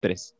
[0.00, 0.36] Tres.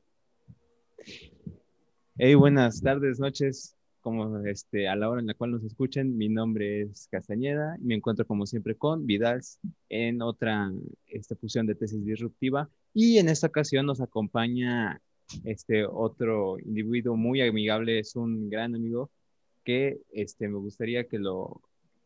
[2.19, 6.17] Hey, buenas tardes, noches, como este, a la hora en la cual nos escuchen.
[6.17, 9.41] Mi nombre es Castañeda y me encuentro como siempre con Vidal
[9.89, 10.71] en otra
[11.07, 12.69] esta fusión de tesis disruptiva.
[12.93, 15.01] Y en esta ocasión nos acompaña
[15.45, 19.11] este otro individuo muy amigable, es un gran amigo
[19.65, 21.63] que este, me gustaría que, lo,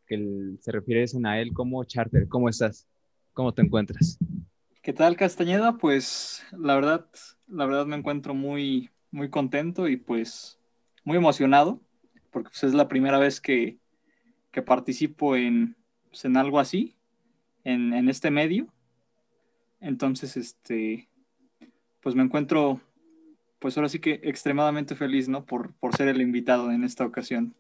[0.06, 2.28] que se refiriesen a él como Charter.
[2.28, 2.86] ¿Cómo estás?
[3.32, 4.18] ¿Cómo te encuentras?
[4.82, 5.76] ¿Qué tal, Castañeda?
[5.76, 7.06] Pues la verdad,
[7.50, 10.58] la verdad me encuentro muy, muy contento y pues
[11.04, 11.80] muy emocionado,
[12.30, 13.78] porque pues, es la primera vez que,
[14.50, 15.76] que participo en,
[16.08, 16.96] pues, en algo así,
[17.64, 18.68] en, en, este medio.
[19.80, 21.08] Entonces, este,
[22.00, 22.80] pues me encuentro,
[23.58, 25.44] pues ahora sí que extremadamente feliz, ¿no?
[25.44, 27.54] Por, por ser el invitado en esta ocasión.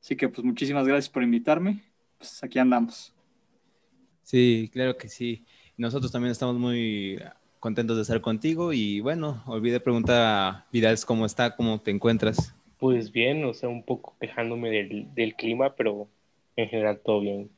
[0.00, 1.82] Así que pues muchísimas gracias por invitarme.
[2.18, 3.12] Pues aquí andamos.
[4.22, 5.44] Sí, claro que sí.
[5.76, 7.18] Nosotros también estamos muy
[7.64, 12.54] contentos de estar contigo y bueno, olvidé preguntar a Vidal cómo está, cómo te encuentras.
[12.76, 16.06] Pues bien, o sea, un poco quejándome del, del clima, pero
[16.56, 17.48] en general todo bien.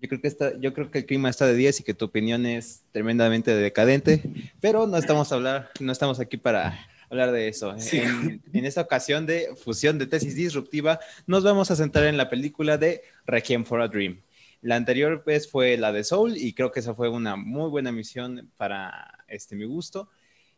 [0.00, 2.04] Yo creo, que está, yo creo que el clima está de 10 y que tu
[2.04, 4.22] opinión es tremendamente decadente,
[4.60, 6.78] pero no estamos, a hablar, no estamos aquí para
[7.10, 7.74] hablar de eso.
[7.92, 12.30] En, en, esta ocasión de fusión de tesis disruptiva, nos vamos a centrar en la
[12.30, 14.20] película de Requiem for a Dream.
[14.62, 17.92] La anterior vez fue la de Soul y creo que esa fue una muy buena
[17.92, 20.08] misión para este, mi gusto.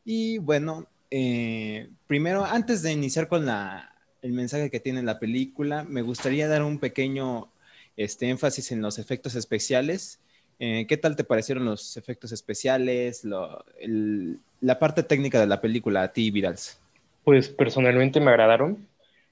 [0.05, 5.85] Y bueno, eh, primero, antes de iniciar con la, el mensaje que tiene la película,
[5.85, 7.53] me gustaría dar un pequeño
[7.97, 10.21] este, énfasis en los efectos especiales.
[10.59, 16.13] Eh, ¿Qué tal te parecieron los efectos especiales, la parte técnica de la película a
[16.13, 16.81] ti, Virals?
[17.25, 18.87] Pues personalmente me agradaron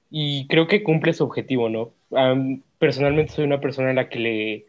[0.09, 1.93] y creo que cumple su objetivo, ¿no?
[2.81, 4.65] Personalmente soy una persona en la que le,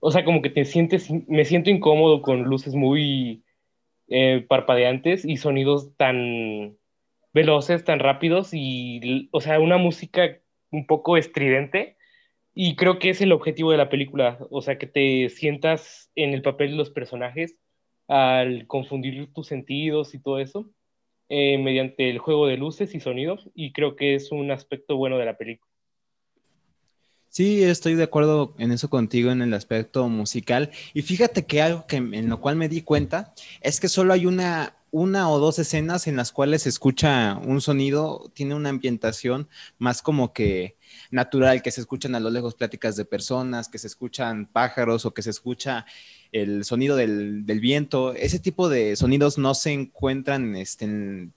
[0.00, 3.44] o sea, como que te sientes, me siento incómodo con luces muy
[4.08, 6.78] eh, parpadeantes y sonidos tan
[7.34, 11.98] veloces, tan rápidos y, o sea, una música un poco estridente.
[12.54, 16.34] Y creo que es el objetivo de la película, o sea, que te sientas en
[16.34, 17.58] el papel de los personajes
[18.08, 20.70] al confundir tus sentidos y todo eso.
[21.28, 25.18] Eh, mediante el juego de luces y sonidos y creo que es un aspecto bueno
[25.18, 25.69] de la película.
[27.30, 30.72] Sí, estoy de acuerdo en eso contigo en el aspecto musical.
[30.94, 34.26] Y fíjate que algo que en lo cual me di cuenta es que solo hay
[34.26, 39.48] una, una o dos escenas en las cuales se escucha un sonido, tiene una ambientación
[39.78, 40.76] más como que
[41.12, 45.14] natural, que se escuchan a lo lejos pláticas de personas, que se escuchan pájaros o
[45.14, 45.86] que se escucha
[46.32, 48.12] el sonido del, del viento.
[48.12, 51.32] Ese tipo de sonidos no se encuentran este, en,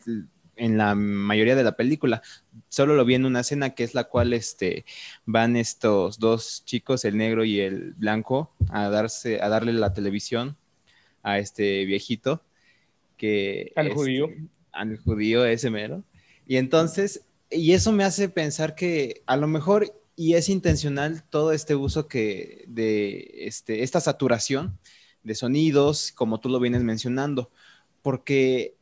[0.56, 2.22] en, la mayoría de la película.
[2.70, 4.86] Solo lo vi en una escena que es la cual este,
[5.26, 10.58] van estos dos chicos, el negro y el blanco, a, darse, a darle la televisión
[11.22, 12.44] a este viejito.
[13.18, 14.30] Que, al judío.
[14.72, 16.04] Al judío ese mero.
[16.48, 21.52] Y entonces, y eso me hace pensar que a lo mejor y es intencional todo
[21.52, 24.78] este uso que de este, esta saturación
[25.24, 27.50] de sonidos, como tú lo vienes mencionando,
[28.02, 28.76] porque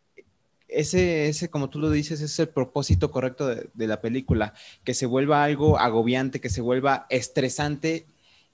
[0.71, 4.93] ese, ese, como tú lo dices, es el propósito correcto de, de, la película, que
[4.93, 8.07] se vuelva algo agobiante, que se vuelva estresante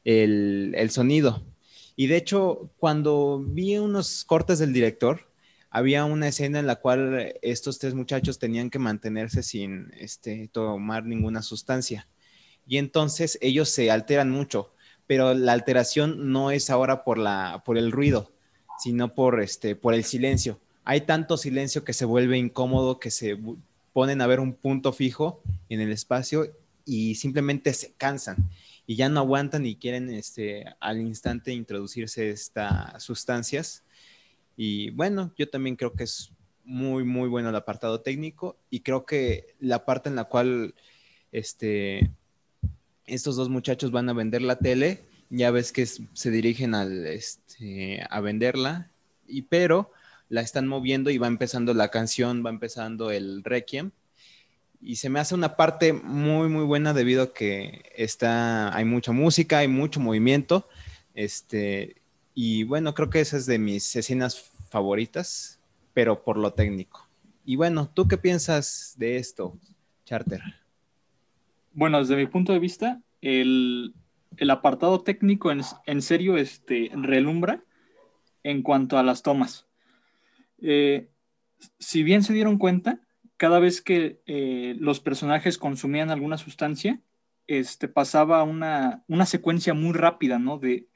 [0.04, 1.44] el, el, sonido.
[1.96, 5.32] Y de hecho, cuando vi unos cortes del director,
[5.70, 11.06] había una escena en la cual estos tres muchachos tenían que mantenerse sin este, tomar
[11.06, 12.08] ninguna sustancia
[12.68, 14.74] y entonces ellos se alteran mucho,
[15.08, 18.34] pero la alteración no es ahora por, la, por el ruido,
[18.78, 20.60] sino por, este, por el silencio.
[20.90, 23.38] Hay tanto silencio que se vuelve incómodo, que se
[23.92, 26.50] ponen a ver un punto fijo en el espacio
[26.86, 28.50] y simplemente se cansan
[28.86, 33.84] y ya no aguantan y quieren este, al instante introducirse estas sustancias.
[34.56, 36.32] Y bueno, yo también creo que es
[36.64, 40.74] muy, muy bueno el apartado técnico y creo que la parte en la cual
[41.34, 42.10] este,
[43.06, 48.08] estos dos muchachos van a vender la tele, ya ves que se dirigen al, este,
[48.10, 48.90] a venderla,
[49.28, 49.92] y, pero
[50.30, 53.92] la están moviendo y va empezando la canción, va empezando el requiem.
[54.82, 59.12] Y se me hace una parte muy, muy buena debido a que está, hay mucha
[59.12, 60.68] música, hay mucho movimiento.
[61.16, 61.96] Este,
[62.36, 65.60] y bueno, creo que esa es de mis escenas favoritas,
[65.94, 67.08] pero por lo técnico.
[67.46, 69.58] Y bueno, ¿tú qué piensas de esto,
[70.06, 70.42] Charter?
[71.74, 73.94] Bueno, desde mi punto de vista, el,
[74.38, 77.64] el apartado técnico en, en, serio este, relumbra
[78.44, 79.67] en cuanto a las tomas.
[80.62, 81.10] Eh,
[81.80, 83.02] si bien se dieron cuenta,
[83.38, 87.02] cada vez que eh, los personajes consumían alguna sustancia,
[87.48, 90.58] este, pasaba una, una secuencia muy rápida, ¿no?
[90.58, 90.88] De,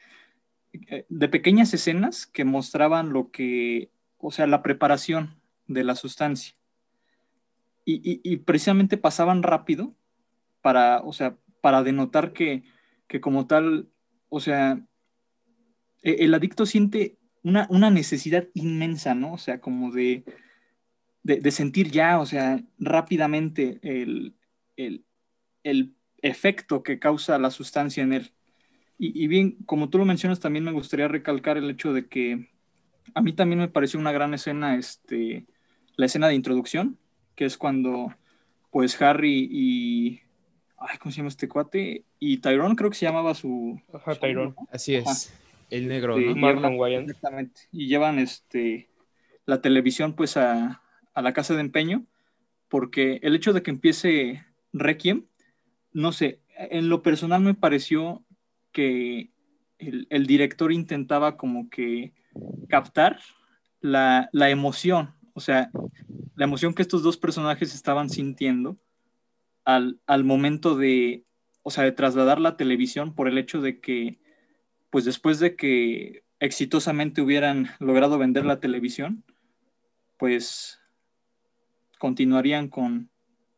[0.74, 6.56] de pequeñas escenas que mostraban lo que, o sea, la preparación de la sustancia.
[7.84, 9.94] Y, precisamente pasaban rápido
[10.62, 12.64] para, o sea, para denotar que,
[13.22, 13.90] como tal,
[14.30, 14.80] o sea,
[16.02, 19.34] e, el adicto siente una, necesidad inmensa, ¿no?
[19.34, 20.24] O sea, como de,
[21.24, 24.36] de, sentir ya, o sea, rápidamente el,
[24.76, 28.32] el efecto que causa la sustancia en él.
[29.04, 32.52] Y, bien, como tú lo mencionas, también me gustaría recalcar el hecho de que
[33.16, 35.48] a mí también me pareció una gran escena, este,
[35.96, 37.00] la escena de introducción,
[37.34, 38.14] que es cuando,
[38.70, 40.22] pues, Harry y,
[40.78, 42.06] ay, ¿cómo se llama este cuate?
[42.20, 43.82] Y Tyrone creo que se llamaba su...
[43.92, 44.54] Ajá, Tyrone.
[44.72, 45.34] Así es,
[45.72, 46.36] el negro, ¿no?
[46.36, 47.10] Marlon Wayans.
[47.10, 47.62] Exactamente.
[47.72, 48.90] Y llevan, este,
[49.46, 50.84] la televisión, pues, a,
[51.14, 52.06] a la casa de empeño,
[52.70, 55.26] porque el hecho de que empiece Requiem,
[55.94, 58.24] no sé, en lo personal me pareció
[58.72, 59.32] que
[59.78, 62.14] el, director intentaba como que
[62.70, 63.20] captar
[63.82, 65.72] la, emoción, o sea,
[66.36, 68.78] la emoción que estos dos personajes estaban sintiendo
[69.66, 71.26] al, momento de,
[71.64, 74.21] o sea, de trasladar la televisión por el hecho de que,
[74.92, 79.24] pues después de que exitosamente hubieran logrado vender la televisión,
[80.18, 80.80] pues
[81.98, 83.10] continuarían con,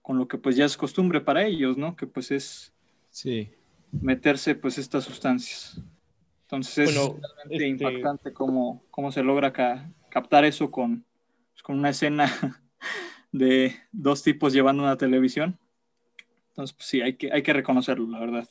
[0.02, 1.96] con lo que pues ya es costumbre para ellos, ¿no?
[1.96, 2.74] Que pues es
[3.10, 3.50] sí.
[3.92, 5.82] meterse pues estas sustancias.
[6.44, 7.20] Entonces es realmente
[7.50, 9.52] este impactante cómo, cómo, se logra
[10.10, 11.04] captar eso con,
[11.52, 12.28] pues, con una escena
[13.32, 15.58] de dos tipos llevando una televisión.
[16.50, 18.48] Entonces, pues sí, hay que, hay que reconocerlo, la verdad.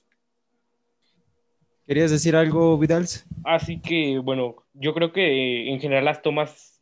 [1.86, 3.06] ¿Querías decir algo, Vidal?
[3.44, 6.80] Así que, bueno, yo creo que en general las tomas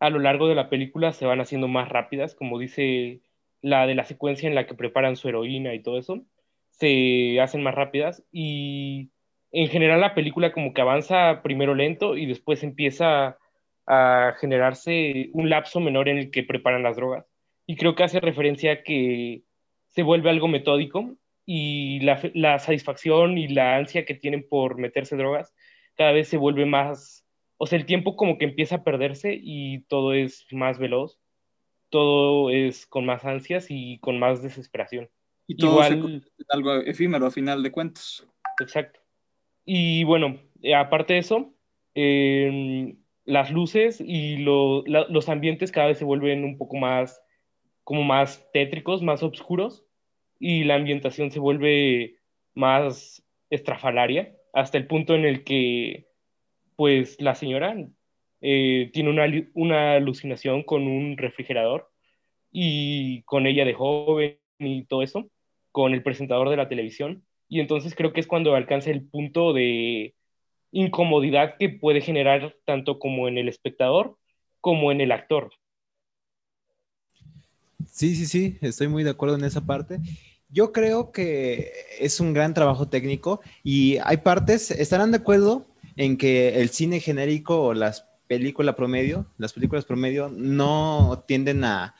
[0.00, 3.20] a lo largo de la película se van haciendo más rápidas, como dice
[3.60, 6.22] la de la secuencia en la que preparan su heroína y todo eso,
[6.70, 9.10] se hacen más rápidas y
[9.50, 13.38] en general la película como que avanza primero lento y después empieza
[13.86, 17.26] a generarse un lapso menor en el que preparan las drogas.
[17.66, 19.42] Y creo que hace referencia a que
[19.90, 21.16] se vuelve algo metódico
[21.50, 25.54] y la, la satisfacción y la ansia que tienen por meterse drogas
[25.96, 29.80] cada vez se vuelve más, o sea, el tiempo como que empieza a perderse y
[29.84, 31.18] todo es más veloz
[31.90, 35.08] todo es con más ansias y con más desesperación.
[35.46, 38.26] Y todo Igual, algo efímero a final de cuentas.
[38.60, 39.00] Exacto.
[39.64, 41.54] Y bueno, eh, aparte de eso,
[41.94, 47.22] em, las luces y los ambientes cada vez se vuelven un poco más,
[47.84, 49.86] como más tétricos, más oscuros,
[50.38, 52.16] y la ambientación se vuelve
[52.54, 56.06] más estrafalaria, hasta el punto en el que,
[56.76, 57.76] pues, la señora
[58.40, 61.90] eh, tiene una, una, alucinación con un refrigerador
[62.52, 65.30] y con ella de joven y todo eso,
[65.72, 67.24] con el presentador de la televisión.
[67.48, 70.14] Y entonces creo que es cuando alcanza el punto de
[70.70, 74.16] incomodidad que puede generar tanto como en el espectador
[74.60, 75.50] como en el actor.
[77.86, 79.98] Sí, sí, sí, estoy muy de acuerdo en esa parte.
[80.50, 85.66] Yo creo que es un gran trabajo técnico y hay partes, estarán de acuerdo
[85.96, 91.96] en que el cine genérico o las película promedio, las películas promedio no tienden a,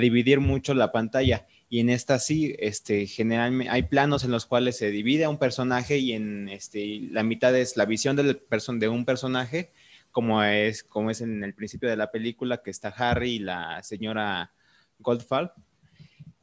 [0.00, 1.46] dividir mucho la pantalla.
[1.68, 5.38] Y en esta sí, este, generalmente hay planos en los cuales se divide a un
[5.38, 8.40] personaje y en este, la mitad es la visión del
[8.78, 9.72] de un personaje,
[10.12, 13.82] como es, como es en el principio de la película, que está Harry y la
[13.82, 14.52] señora
[14.98, 15.52] Goldfall,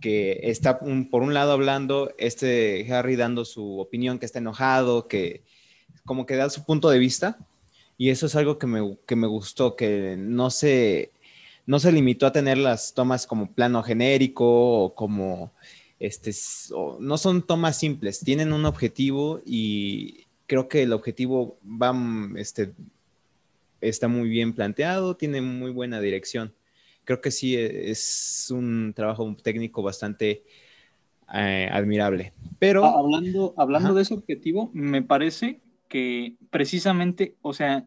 [0.04, 5.44] que está por un lado hablando, este Harry dando su opinión, que está enojado, que
[6.04, 7.38] como que da su punto de vista,
[7.98, 11.14] y eso es algo que me, que me gustó, que no se,
[11.66, 15.54] no se limitó a tener las tomas como plano genérico o como,
[16.02, 16.32] este,
[17.00, 21.96] no son tomas simples, tienen un objetivo y creo que el objetivo va,
[22.36, 22.74] este,
[23.80, 26.54] está muy bien planteado, tiene muy buena dirección.
[27.06, 30.44] Creo que sí es un trabajo técnico bastante
[31.34, 32.34] eh, admirable.
[32.60, 37.86] Pero hablando, hablando de ese objetivo, me parece que precisamente, o sea,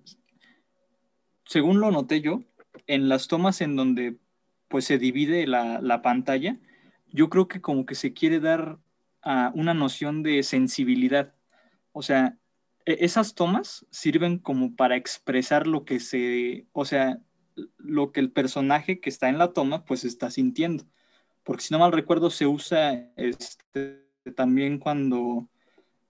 [1.44, 2.42] según lo noté yo,
[2.86, 4.16] en las tomas en donde
[4.68, 6.58] pues se divide la, pantalla,
[7.12, 8.78] yo creo que como que se quiere dar
[9.22, 11.34] a una noción de sensibilidad.
[11.92, 12.36] O sea,
[12.84, 17.18] e, esas tomas sirven como para expresar lo que se, o sea,
[17.78, 20.84] lo que el personaje que está en la toma pues está sintiendo.
[21.42, 25.48] Porque si no mal recuerdo se usa este, también cuando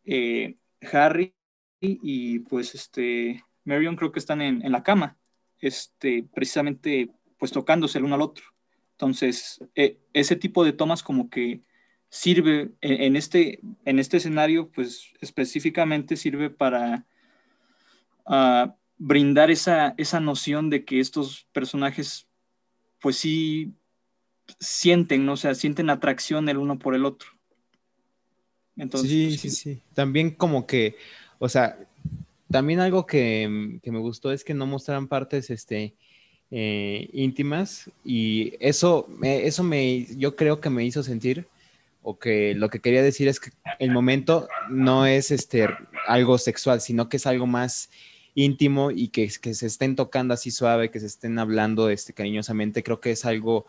[0.05, 0.57] eh,
[0.93, 1.35] Harry
[1.81, 5.19] y pues este, Marion creo que están en, la cama,
[5.61, 8.45] este, precisamente pues tocándose el uno al otro.
[8.93, 11.61] Entonces, e, ese tipo de tomas como que
[12.09, 17.05] sirve en, este, en este escenario, pues específicamente sirve para
[18.25, 22.26] ah, brindar esa, esa noción de que estos personajes
[23.00, 23.73] pues sí
[24.59, 25.33] sienten, ¿no?
[25.33, 27.31] o sea, sienten atracción el uno por el otro.
[28.76, 29.83] Entonces, sí, pues, sí, sí.
[29.95, 30.97] También como que,
[31.38, 31.79] o sea,
[32.50, 35.95] también algo que, que me gustó es que no mostraran partes, este,
[36.50, 41.49] eh, íntimas y eso, eso me, yo creo que me hizo sentir
[42.03, 43.50] o que lo que quería decir es que
[43.81, 45.69] el momento no es este,
[46.07, 47.91] algo sexual, sino que es algo más
[48.37, 52.85] íntimo y que, que se estén tocando así suave, que se estén hablando este, cariñosamente,
[52.85, 53.66] creo que es algo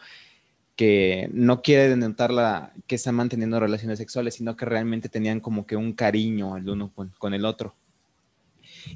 [0.76, 5.66] que no quiere denotar la, que están manteniendo relaciones sexuales, sino que realmente tenían como
[5.66, 7.76] que un cariño el uno con, con el otro.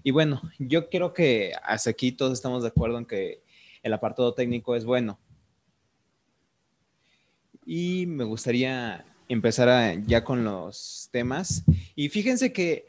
[0.04, 3.42] Y bueno, yo creo que hasta aquí todos estamos de acuerdo en que
[3.82, 5.20] el apartado técnico es bueno.
[7.66, 11.64] Y me gustaría empezar ya con los temas.
[11.96, 12.86] Y fíjense que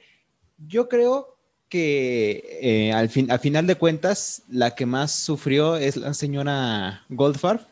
[0.66, 1.38] yo creo
[1.72, 7.06] que eh, al, fin, al final de cuentas, la que más sufrió es la señora
[7.08, 7.66] Goldfarb.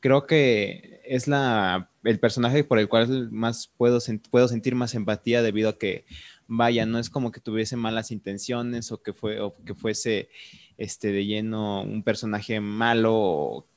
[0.00, 4.00] Creo que es la, el personaje por el cual más puedo,
[4.32, 6.04] puedo sentir más empatía debido a que,
[6.48, 10.30] vaya, no es como que tuviese malas intenciones o que, fue, o que fuese
[10.76, 13.14] este, de lleno un personaje malo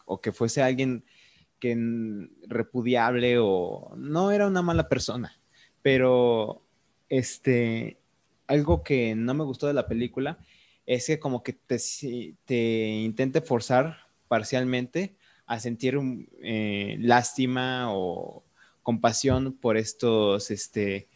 [0.06, 1.03] o, que fuese alguien
[1.60, 1.77] que
[2.48, 5.38] repudiable o no era una mala persona,
[5.84, 6.63] pero
[7.10, 8.00] este,
[8.51, 10.38] algo que no me gustó de la película
[10.86, 11.77] es que como que te,
[12.46, 15.15] te intente forzar parcialmente
[15.46, 15.98] a sentir
[16.41, 18.43] eh, lástima o
[18.84, 21.08] compasión por estos este,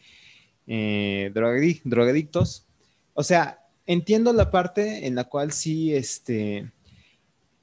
[0.67, 2.65] eh, drogadictos.
[3.13, 6.71] O sea, entiendo la parte en la cual sí, este,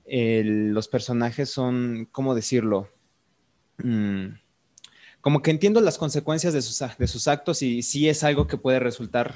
[0.04, 2.90] los personajes son, ¿cómo decirlo?
[3.78, 4.34] Mm,
[5.22, 8.58] como que entiendo las consecuencias de sus, de sus actos y sí es algo que
[8.58, 9.34] puede resultar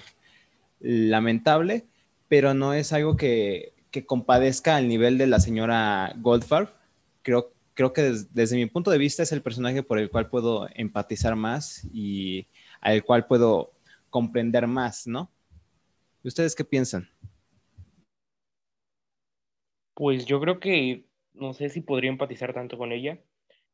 [0.81, 1.87] lamentable,
[2.29, 3.75] pero no es algo que,
[4.07, 6.69] compadezca al nivel de la señora Goldfarb.
[7.23, 10.69] Creo, creo que desde mi punto de vista es el personaje por el cual puedo
[10.75, 12.47] empatizar más y
[12.83, 13.73] al cual puedo
[14.11, 15.31] comprender más, ¿no?
[16.29, 17.09] ustedes qué piensan?
[19.95, 23.19] Pues yo creo que no sé si podría empatizar tanto con ella.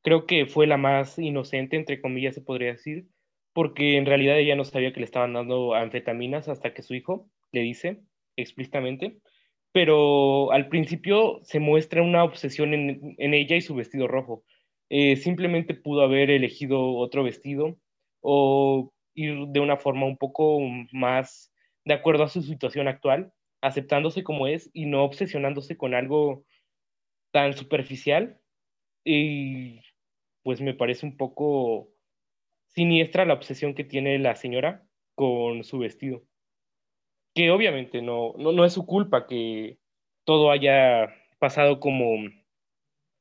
[0.02, 3.08] Creo que fue la más inocente, entre comillas, se podría decir,
[3.52, 7.28] porque en realidad ella no sabía que le estaban dando anfetaminas hasta que su hijo
[7.52, 8.02] le dice
[8.36, 9.18] explícitamente.
[9.72, 14.44] Pero al principio se muestra una obsesión en, ella y su vestido rojo.
[14.90, 17.78] Eh, simplemente pudo haber elegido otro vestido
[18.20, 20.60] o ir de una forma un poco
[20.92, 21.52] más
[21.84, 23.32] de acuerdo a su situación actual,
[23.62, 26.44] aceptándose como es y no obsesionándose con algo
[27.32, 28.38] tan superficial.
[29.04, 29.80] Y
[30.42, 31.88] pues me parece un poco
[32.74, 36.22] siniestra la obsesión que tiene la señora con su vestido.
[37.34, 39.78] Que obviamente no, no, es su culpa que
[40.24, 42.28] todo haya pasado como,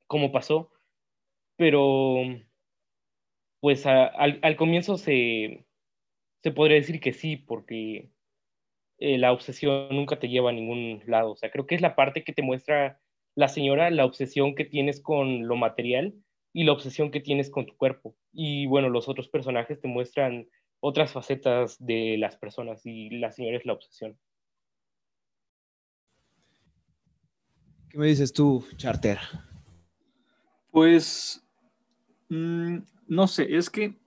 [0.08, 0.72] como pasó,
[1.58, 2.24] pero
[3.62, 5.65] pues al, al, comienzo se,
[6.43, 8.10] se podría decir que sí, porque
[8.98, 11.31] eh, la obsesión nunca te lleva a ningún lado.
[11.31, 13.00] O sea, creo que es la parte que te muestra
[13.36, 16.15] la señora, la obsesión que tienes con lo material
[16.53, 18.15] y la obsesión que tienes con tu cuerpo.
[18.34, 20.48] Y bueno, los otros personajes te muestran
[20.79, 24.17] otras facetas de las personas y la señora es la obsesión.
[27.89, 29.20] ¿Qué me dices tú, Charter?
[30.72, 31.46] Pues,
[32.29, 32.77] mm,
[33.08, 34.00] no sé, es que,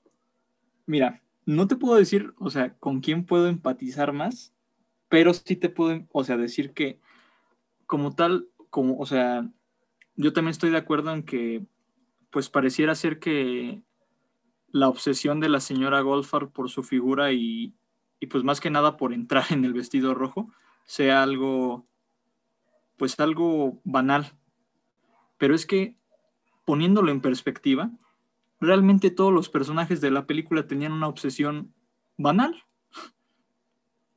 [0.86, 4.54] mira, no te puedo decir, o sea, con quién puedo empatizar más,
[5.08, 6.98] pero sí te puedo, o sea, decir que
[7.86, 9.48] como tal, como, o sea,
[10.16, 11.66] yo también estoy de acuerdo en que,
[12.34, 13.82] pues pareciera ser que
[14.68, 17.74] la obsesión de la señora Goldfarb por su figura y,
[18.20, 20.52] y pues más que nada por entrar en el vestido rojo
[20.84, 21.86] sea algo,
[22.98, 24.36] pues algo banal.
[25.38, 25.96] Pero es que,
[26.66, 27.90] poniéndolo en perspectiva,
[28.60, 31.72] realmente todos los personajes de la película tenían una obsesión
[32.18, 32.64] banal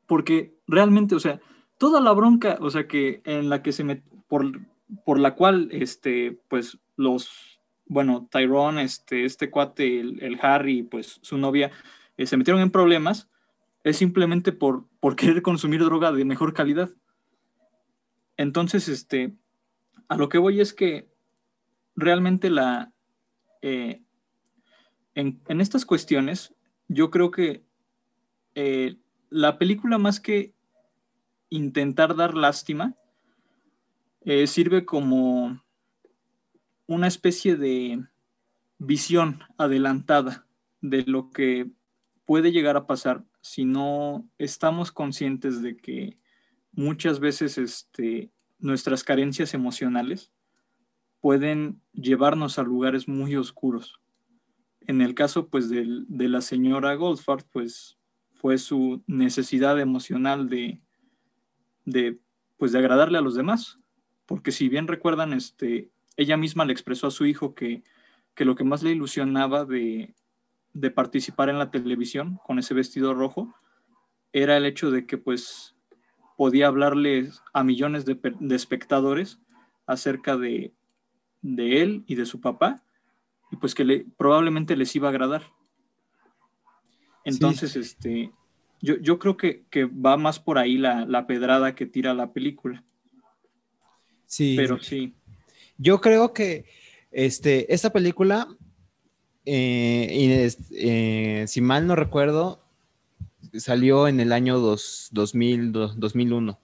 [0.08, 1.40] porque realmente, o sea,
[1.78, 4.60] toda la bronca, o sea, que en la que se me, por,
[5.06, 7.57] por la cual, este, pues los,
[7.90, 11.72] bueno, Tyrone, este, este cuate, el, Harry, pues su novia,
[12.18, 13.30] eh, se metieron en problemas,
[13.84, 16.90] es simplemente por, por querer consumir droga de mejor calidad.
[18.36, 19.34] Entonces, este,
[20.08, 21.10] a lo que voy es que
[21.96, 22.94] realmente la,
[23.62, 24.02] eh,
[25.16, 26.54] en, en, estas cuestiones,
[26.88, 27.64] yo creo que
[28.54, 28.98] eh,
[29.30, 30.54] la película más que
[31.50, 32.96] intentar dar lástima,
[34.46, 35.64] sirve como
[36.88, 38.04] una especie de
[38.80, 40.48] visión adelantada
[40.82, 41.70] de lo que
[42.26, 46.18] puede llegar a pasar si no estamos conscientes de que
[46.72, 50.32] muchas veces este, nuestras carencias emocionales
[51.22, 54.00] pueden llevarnos a lugares muy oscuros.
[54.82, 57.98] En el caso pues de, la señora Goldfarb, pues
[58.34, 60.82] fue su necesidad emocional de,
[61.86, 62.20] de,
[62.58, 63.80] pues de agradarle a los demás,
[64.26, 67.84] porque si bien recuerdan, este, ella misma le expresó a su hijo que,
[68.36, 70.14] que lo que más le ilusionaba de,
[70.74, 73.54] de participar en la televisión con ese vestido rojo
[74.34, 75.76] era el hecho de que pues
[76.36, 79.40] podía hablarle a millones de, de espectadores
[79.86, 80.74] acerca de,
[81.42, 82.84] de él y de su papá,
[83.52, 85.44] y pues que le, probablemente les iba a agradar.
[87.24, 88.32] Entonces, este,
[88.82, 92.84] yo, yo, creo que, va más por ahí la, pedrada que tira la película.
[94.26, 94.56] Sí.
[94.56, 95.16] Pero sí.
[95.78, 96.66] Yo creo que
[97.12, 98.48] este, esta película,
[99.46, 102.62] eh, eh, si mal no recuerdo,
[103.54, 106.60] salió en el año 2000, 2001.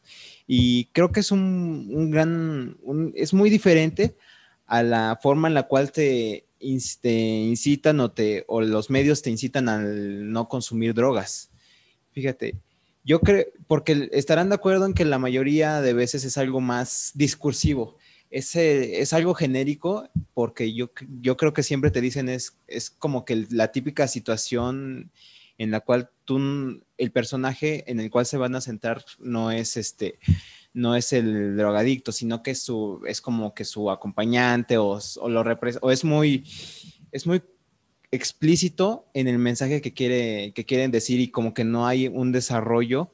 [0.47, 2.77] Y creo que es un, gran,
[3.15, 4.17] es muy diferente
[4.65, 9.69] a la forma en la cual te, incitan o, te, o los medios te incitan
[9.69, 11.51] al no consumir drogas.
[12.11, 12.55] Fíjate,
[13.03, 17.11] yo creo, porque estarán de acuerdo en que la mayoría de veces es algo más
[17.15, 17.97] discursivo.
[18.33, 23.25] Es, es algo genérico porque yo, yo creo que siempre te dicen es, es como
[23.25, 25.11] que la típica situación
[25.59, 29.77] en la cual tú, el personaje en el cual se van a centrar no es
[29.77, 30.17] este,
[30.73, 35.43] no es el drogadicto, sino que es, su, es como que su acompañante o, lo
[35.81, 36.43] o es muy,
[37.11, 37.43] es muy
[38.11, 42.31] explícito en el mensaje que, quiere, que quieren decir y como que no hay un
[42.31, 43.11] desarrollo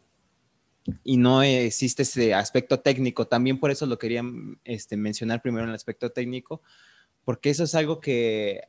[1.03, 3.27] y no existe ese aspecto técnico.
[3.27, 4.23] También por eso lo quería
[4.63, 6.61] este, mencionar primero en el aspecto técnico,
[7.25, 8.61] porque eso es algo que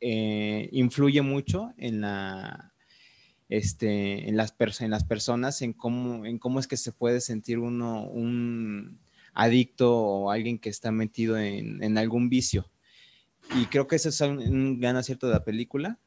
[0.00, 2.72] eh, influye mucho en la,
[3.48, 7.58] este, en, las en las personas, en cómo, en cómo es que se puede sentir
[7.58, 8.98] uno un
[9.34, 12.68] adicto o alguien que está metido en, algún vicio.
[13.54, 15.98] Y creo que eso es un, gran acierto de la película,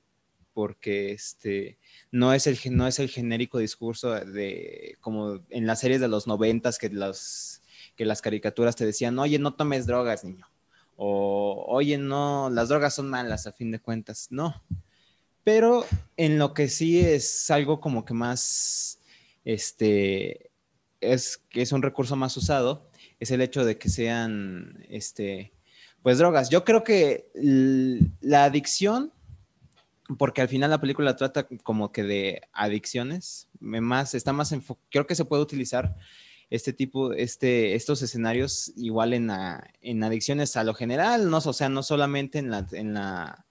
[0.53, 1.77] porque este,
[2.11, 6.27] no, es el, no es el genérico discurso de como en las series de los
[6.27, 7.61] noventas que, los,
[7.95, 10.47] que las caricaturas te decían, oye, no tomes drogas, niño.
[10.95, 14.27] O, oye, no, las drogas son malas a fin de cuentas.
[14.29, 14.63] No,
[15.43, 15.85] pero
[16.17, 18.99] en lo que sí es algo como que más,
[19.43, 20.51] este,
[20.99, 25.51] es que es un recurso más usado, es el hecho de que sean, este,
[26.03, 26.49] pues drogas.
[26.49, 29.11] Yo creo que la adicción,
[30.17, 34.53] porque al final la película trata como que de adicciones, más, está más
[34.89, 35.95] creo que se puede utilizar
[36.49, 39.29] este tipo, este, estos escenarios igual en,
[40.03, 43.45] adicciones a lo general, no, o sea, no solamente en la, en la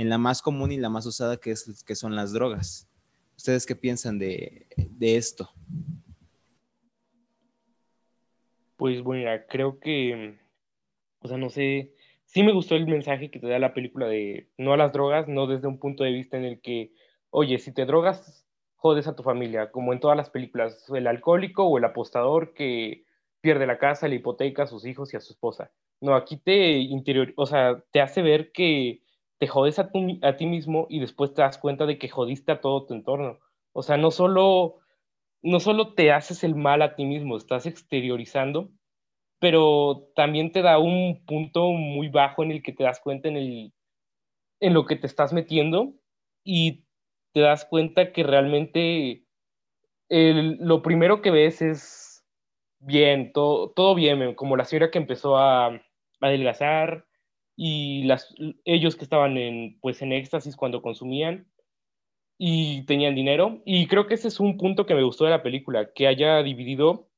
[0.00, 2.88] en la más común y la más usada que, es, que son las drogas.
[3.36, 4.66] ¿Ustedes qué piensan de,
[4.98, 5.50] esto?
[8.78, 10.38] Pues bueno, creo que,
[11.18, 11.92] o sea, no sé,
[12.32, 15.28] sí me gustó el mensaje que te da la película de no a las drogas,
[15.28, 16.92] no desde un punto de vista en el que,
[17.30, 21.64] oye, si te drogas, jodes a tu familia, como en todas las películas, el alcohólico
[21.64, 23.04] o el apostador que
[23.40, 25.72] pierde la casa, la hipoteca a sus hijos y a su esposa.
[26.00, 29.02] No, aquí te interior, o sea, te hace ver que
[29.38, 29.90] te jodes a,
[30.22, 33.40] a ti mismo y después te das cuenta de que jodiste a todo tu entorno.
[33.72, 34.78] O sea, no solo,
[35.42, 38.70] no solo te haces el mal a ti mismo, estás exteriorizando,
[39.40, 43.36] pero también te da un punto muy bajo en el que te das cuenta en,
[43.36, 43.72] el,
[44.60, 45.94] en lo que te estás metiendo
[46.44, 46.84] y
[47.32, 49.24] te das cuenta que realmente
[50.08, 52.24] lo primero que ves es
[52.78, 55.80] bien, todo, todo bien, como la señora que empezó a, a
[56.20, 57.06] adelgazar,
[57.62, 61.46] y las, ellos que estaban en, pues, en éxtasis cuando consumían
[62.38, 63.60] y tenían dinero.
[63.66, 66.42] Y creo que ese es un punto que me gustó de la película, que haya
[66.42, 67.10] dividido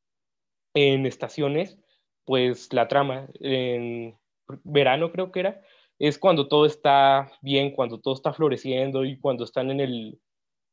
[0.74, 1.78] en estaciones,
[2.24, 3.28] pues la trama.
[3.40, 4.16] En
[4.64, 5.62] verano creo que era,
[5.98, 10.20] es cuando todo está bien, cuando todo está floreciendo y cuando están en, el,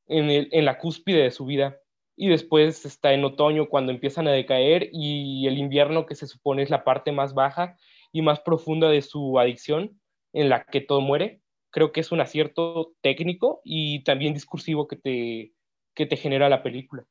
[0.08, 1.78] en, el, en la cúspide de su vida.
[2.16, 6.64] Y después está en otoño cuando empiezan a decaer y el invierno que se supone
[6.64, 7.78] es la parte más baja
[8.12, 10.00] y más profunda de su adicción,
[10.34, 11.42] en la que todo muere.
[11.72, 15.54] Creo que es un acierto técnico y también discursivo que te,
[15.94, 17.06] que te genera la película.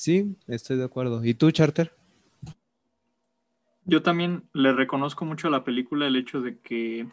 [0.00, 1.22] Sí, estoy de acuerdo.
[1.22, 1.92] ¿Y tú, Charter?
[3.84, 7.06] Yo también le reconozco mucho a la película el hecho de que,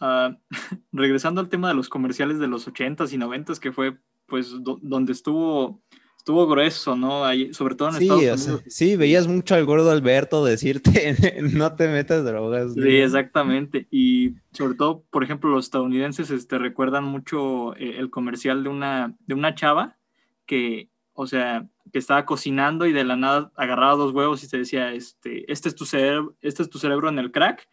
[0.00, 0.34] ah,
[0.92, 5.12] regresando al tema de los comerciales de los 80s y 90s, que fue pues donde
[5.12, 5.82] estuvo
[6.16, 7.26] estuvo grueso, ¿no?
[7.26, 8.62] Ahí, sobre todo en Estados Unidos.
[8.66, 11.16] sí, veías mucho al gordo Alberto decirte,
[11.52, 12.72] no te metas drogas.
[12.72, 13.88] Sí, exactamente.
[13.90, 19.14] Y sobre todo, por ejemplo, los estadounidenses este, recuerdan mucho eh, el comercial de una,
[19.26, 19.98] de una chava
[20.46, 24.58] que o sea, que estaba cocinando y de la nada agarraba dos huevos y se
[24.58, 27.66] decía, este, este es tu cerebro, este es tu cerebro en el crack,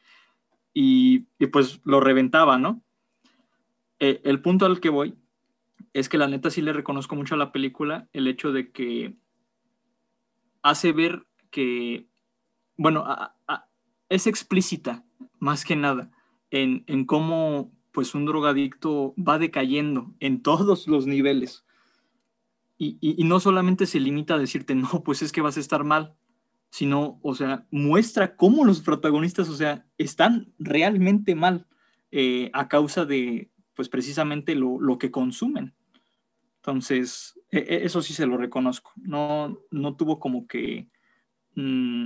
[0.74, 1.20] y,
[1.52, 2.82] pues lo reventaba, ¿no?
[4.00, 5.16] Eh, el punto al que voy
[5.94, 9.14] es que la neta sí le reconozco mucho a la película el hecho de que
[10.64, 12.08] hace ver que,
[12.78, 13.06] bueno,
[14.10, 15.04] es explícita
[15.40, 16.10] más que nada
[16.50, 21.64] en, en cómo pues un drogadicto va decayendo en todos los niveles
[22.78, 26.16] y, no solamente se limita a decirte, no, pues es que vas a estar mal,
[26.70, 31.68] sino, o sea, muestra cómo los protagonistas, o sea, están realmente mal
[32.12, 35.74] eh, a causa de, pues precisamente lo, que consumen.
[36.58, 38.92] Entonces, e, e, eso sí se lo reconozco.
[38.96, 40.88] No, no tuvo como que,
[41.56, 42.06] mm,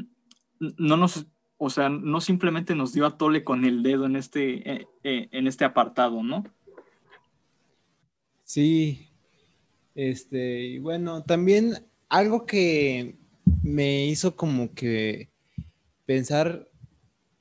[0.59, 1.27] no nos,
[1.57, 5.47] o sea, no simplemente nos dio a tole con el dedo en este, eh, en
[5.47, 6.43] este apartado, ¿no?
[8.43, 9.06] Sí,
[9.97, 13.15] este, y bueno, también algo que
[13.63, 15.31] me hizo como que
[16.05, 16.69] pensar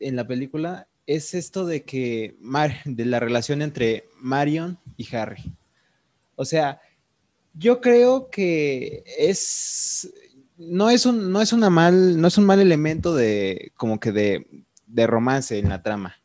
[0.00, 2.34] en la película es esto de que
[2.86, 5.52] de la relación entre Marion y Harry.
[6.34, 6.80] O sea,
[7.52, 10.10] yo creo que es
[10.56, 14.12] no es un no es una mal no es un mal elemento de como que
[14.12, 16.16] de, de romance en la trama,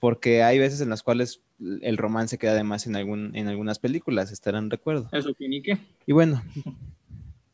[0.00, 4.32] porque hay veces en las cuales el romance queda además en, algún, en algunas películas,
[4.32, 5.08] estarán de acuerdo.
[5.12, 5.78] Eso tiene que.
[6.06, 6.42] Y bueno,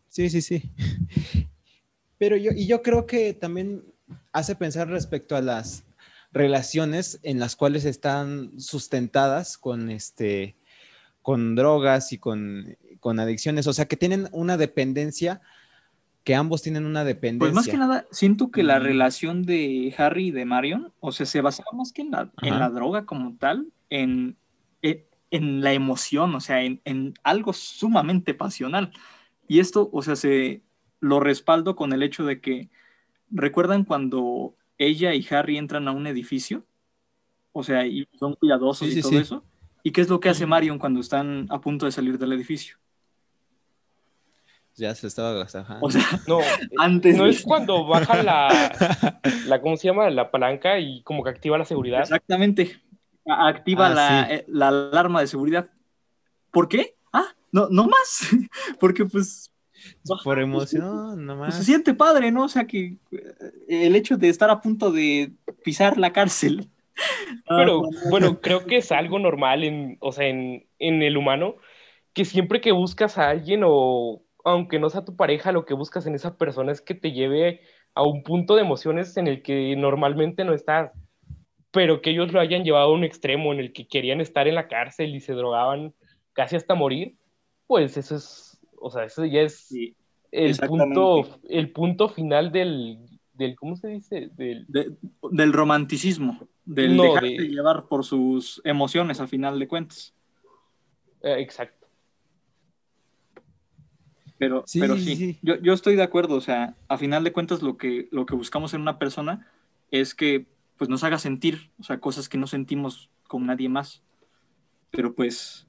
[0.09, 0.71] sí, sí, sí.
[2.19, 3.83] Pero yo, y yo creo que también
[4.33, 5.85] hace pensar respecto a las
[6.33, 10.57] relaciones en las cuales están sustentadas con este
[11.23, 15.41] con drogas y con, con adicciones, o sea, que tienen una dependencia
[16.23, 17.53] que ambos tienen una dependencia.
[17.53, 21.25] Pues más que nada, siento que la relación de Harry y de Marion, o sea,
[21.25, 24.37] se basaba más que en la, en la droga como tal, en,
[24.83, 28.93] e, en, la emoción, o sea, en, en, algo sumamente pasional.
[29.49, 30.63] Y esto, o sea, se
[31.01, 32.71] lo respaldo con el hecho de que,
[33.31, 36.65] ¿recuerdan cuando ella y Harry entran a un edificio?
[37.53, 39.45] O sea, y son cuidadosos y todo eso.
[39.83, 42.79] ¿Y qué es lo que hace Marion cuando están a punto de salir del edificio?
[44.77, 45.79] Ya se estaba gastando.
[45.81, 46.41] O sea, no,
[46.79, 47.17] antes.
[47.17, 50.11] No es cuando baja la, la, ¿cómo se llama?
[50.11, 52.01] La palanca y como que activa la seguridad.
[52.01, 52.81] Exactamente.
[53.27, 55.71] Activa ah, la, eh, la, alarma de seguridad.
[56.51, 56.95] ¿Por qué?
[57.13, 58.29] Ah, no, no más.
[58.81, 59.51] Porque pues.
[60.23, 61.49] Por emoción, nomás.
[61.49, 62.45] Pues, se siente padre, ¿no?
[62.45, 63.27] O sea que eh,
[63.69, 65.33] el hecho de estar a punto de
[65.63, 66.71] pisar la cárcel.
[67.49, 71.57] Pero bueno, creo que es algo normal en, o sea, en, en el humano,
[72.13, 76.07] que siempre que buscas a alguien o aunque no sea tu pareja, lo que buscas
[76.07, 77.61] en esa persona es que te lleve
[77.95, 80.93] a un punto de emociones en el que normalmente no estás,
[81.75, 84.55] pero que ellos lo hayan llevado a un extremo en el que querían estar en
[84.55, 85.93] la cárcel y se drogaban
[86.33, 87.17] casi hasta morir,
[87.67, 89.75] pues eso es, o sea, eso ya es
[90.31, 93.01] el, punto, el punto final del,
[93.33, 94.31] del ¿cómo se dice?
[94.37, 97.39] Del, del romanticismo, del no, de...
[97.49, 100.15] llevar por sus emociones a final de cuentas.
[101.23, 101.89] Eh, exacto.
[104.39, 107.63] Pero sí, pero sí, Yo, yo, estoy de acuerdo, o sea, a final de cuentas
[107.63, 109.49] lo que, lo que buscamos en una persona
[109.91, 110.54] es que
[110.85, 114.03] pues nos haga sentir, o sea, cosas que no sentimos con nadie más.
[114.91, 115.67] Pero pues,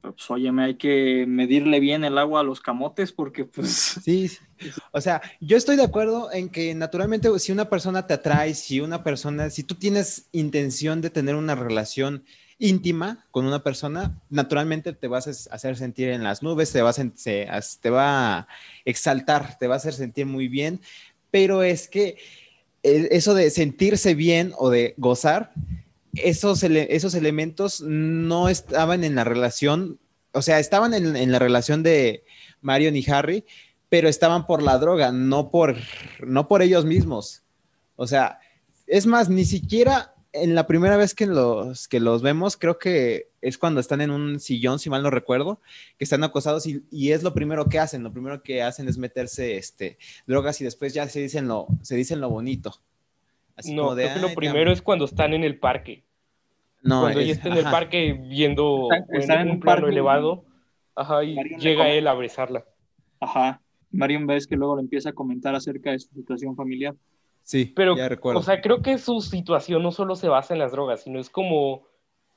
[0.00, 3.98] pues óyeme, hay que medirle bien el agua a los camotes porque pues...
[4.04, 4.30] Sí,
[4.92, 8.80] o sea, yo estoy de acuerdo en que naturalmente si una persona te atrae, si
[8.80, 12.22] una persona, si tú tienes intención de tener una relación
[12.60, 17.00] íntima con una persona, naturalmente te vas a hacer sentir en las nubes, te, vas
[17.80, 18.48] te va a
[18.84, 20.80] exaltar, te va a hacer sentir muy bien,
[21.32, 22.16] pero es que
[22.82, 25.52] eso de sentirse bien o de gozar,
[26.14, 29.98] esos, esos elementos no estaban en la relación,
[30.32, 32.24] o sea, estaban en, en la relación de
[32.60, 33.44] Marion y Harry,
[33.88, 35.76] pero estaban por la droga, no por,
[36.26, 37.42] no por ellos mismos.
[37.96, 38.38] O sea,
[38.86, 43.28] es más, ni siquiera en la primera vez que los, que los vemos, creo que
[43.40, 45.60] es cuando están en un sillón, si mal no recuerdo,
[45.98, 48.02] que están acosados y, es lo primero que hacen.
[48.02, 51.96] Lo primero que hacen es meterse este, drogas y después ya se dicen lo, se
[51.96, 52.74] dicen lo bonito.
[53.72, 56.04] no, creo que lo primero es cuando están en el parque.
[56.82, 60.44] No, cuando ya están en el parque viendo en, un plano elevado,
[60.94, 62.64] ajá, y llega él a abrazarla.
[63.18, 63.60] Ajá.
[63.90, 66.94] Marion ves que luego le empieza a comentar acerca de su situación familiar.
[67.50, 68.38] Sí, pero, ya recuerdo.
[68.38, 71.30] O sea, creo que su situación no solo se basa en las drogas, sino es
[71.30, 71.82] como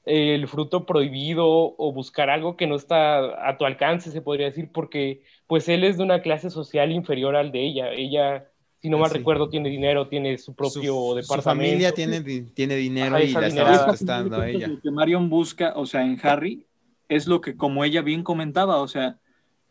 [0.06, 4.72] el fruto prohibido o buscar algo que no está a tu alcance, se podría decir,
[4.74, 7.92] porque pues él es de una clase social inferior al de ella.
[7.92, 8.50] Ella,
[8.82, 11.36] si no mal recuerdo, tiene dinero, tiene su propio departamento.
[11.36, 12.22] Su familia tiene,
[12.56, 14.68] tiene dinero y la está prestando a ella.
[14.68, 16.66] Lo que Marion busca, o sea, en Harry,
[17.08, 19.20] es lo que como ella bien comentaba, o sea,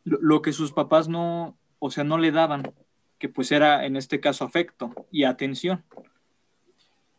[0.04, 2.72] lo, que sus papás no, o sea, no le daban,
[3.22, 5.84] que pues era en este caso afecto y atención.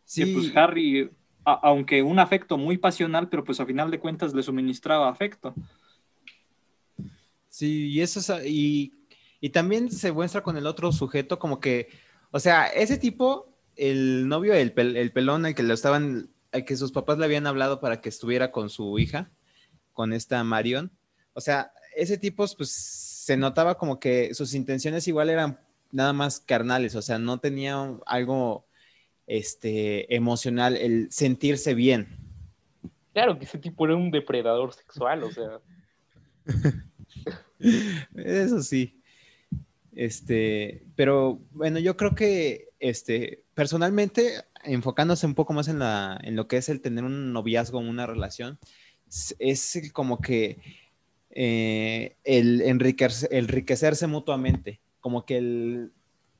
[0.04, 0.22] Sí.
[0.22, 1.10] Que pues Harry,
[1.46, 5.54] aunque un afecto muy pasional, pero pues a final de cuentas le suministraba afecto.
[7.48, 8.92] Sí, y eso es, y,
[9.40, 11.88] y también se muestra con el otro sujeto como que,
[12.32, 16.76] o sea, ese tipo, el novio, el, el pelón, el que lo estaban, el que
[16.76, 19.30] sus papás le habían hablado para que estuviera con su hija,
[19.94, 20.92] con esta Marion,
[21.32, 25.63] o sea, ese tipo, pues se notaba como que sus intenciones igual eran
[25.94, 28.66] nada más carnales, o sea, no tenía algo
[29.26, 32.18] este, emocional, el sentirse bien.
[33.12, 35.60] Claro que ese tipo era un depredador sexual, o sea.
[38.14, 39.00] Eso sí.
[39.92, 46.34] Este, pero bueno, yo creo que este, personalmente, enfocándose un poco más en, la, en
[46.34, 48.58] lo que es el tener un noviazgo, una relación,
[49.38, 50.58] es como que
[51.30, 55.92] eh, el enriquecerse mutuamente, como que el,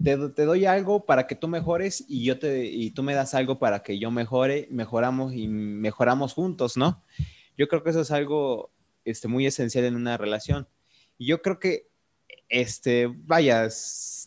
[0.02, 3.58] te, doy algo para que tú mejores y, yo te, y tú me das algo
[3.58, 7.02] para que yo mejore, mejoramos y mejoramos juntos, ¿no?
[7.58, 8.70] Yo creo que eso es algo
[9.04, 10.66] este, muy esencial en una relación.
[11.18, 11.88] Y yo creo que,
[12.48, 13.68] este, vaya,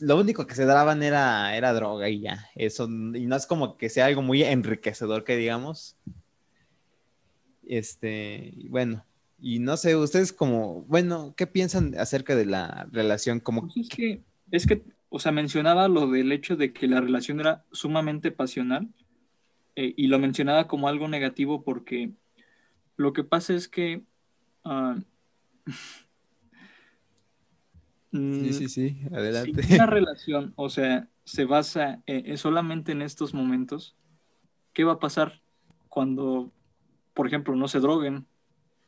[0.01, 2.47] lo único que se daban era, era droga y ya.
[2.53, 5.97] Eso, y no es como que sea algo muy enriquecedor que digamos.
[7.65, 9.03] Este, bueno,
[9.39, 13.39] y no sé, ustedes como, bueno, ¿qué piensan acerca de la relación?
[13.39, 13.61] Como...
[13.61, 17.39] Pues es que, es que, o sea, mencionaba lo del hecho de que la relación
[17.39, 18.87] era sumamente pasional
[19.75, 22.11] eh, y lo mencionaba como algo negativo porque
[22.95, 24.03] lo que pasa es que...
[28.13, 29.61] Uh, sí, sí, sí, adelante.
[29.63, 33.97] Si una relación, o sea, se basa eh, solamente en estos momentos,
[34.71, 35.41] ¿qué va a pasar
[35.89, 36.53] cuando,
[37.13, 38.25] por ejemplo, no se droguen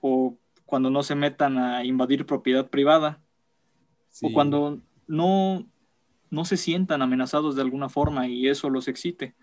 [0.01, 3.21] o cuando no se metan a invadir propiedad privada,
[4.21, 5.67] o cuando no,
[6.29, 9.35] no se sientan amenazados de alguna forma y eso los excite.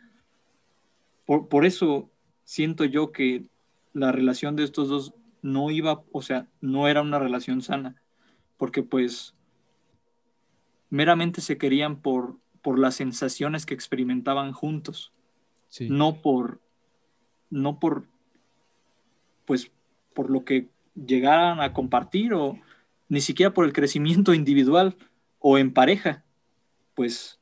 [1.25, 2.11] Por, por eso
[2.45, 3.47] siento yo que
[3.93, 8.03] la relación de estos dos no iba, o sea, no era una relación sana,
[8.57, 9.35] porque pues
[10.91, 15.13] meramente se querían por, por las sensaciones que experimentaban juntos,
[15.81, 16.61] no por,
[17.51, 18.07] no por,
[19.45, 19.71] pues
[20.17, 22.59] por lo que llegaran a compartir o
[23.09, 24.97] ni siquiera por el crecimiento individual
[25.39, 26.25] o en pareja,
[26.95, 27.39] pues,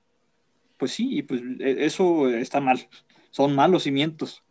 [0.77, 2.81] pues sí, pues e, eso está mal,
[3.31, 4.43] son malos cimientos.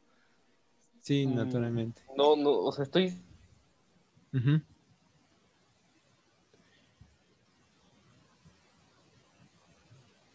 [1.02, 2.02] Sí, mm, naturalmente.
[2.18, 3.14] No, no, o sea, estoy...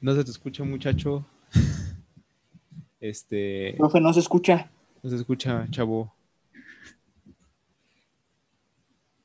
[0.00, 1.26] No se te escucha, muchacho.
[3.00, 3.74] este...
[3.78, 4.70] Profe, no se escucha.
[5.02, 6.12] No se escucha, chavo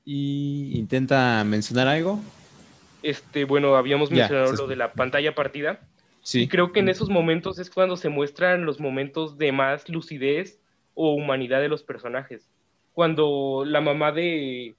[0.06, 2.20] y intenta mencionar algo.
[3.02, 5.80] Este, bueno, habíamos mencionado lo de la pantalla partida.
[6.22, 6.44] Sí.
[6.44, 10.60] Y creo que en esos momentos es cuando se muestran los momentos de más lucidez
[10.94, 12.50] o humanidad de los personajes.
[12.94, 14.76] Cuando la mamá de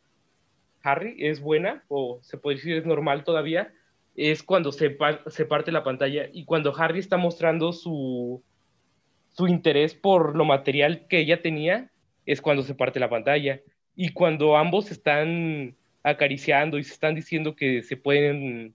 [0.83, 3.73] Harry es buena, o se puede decir es normal todavía,
[4.17, 8.43] es cuando se, se parte la pantalla y cuando Harry está mostrando su,
[9.33, 11.91] su interés por lo material que ella tenía,
[12.27, 13.61] es cuando se parte la pantalla.
[13.97, 18.75] Y cuando ambos están acariciando y se están diciendo que se pueden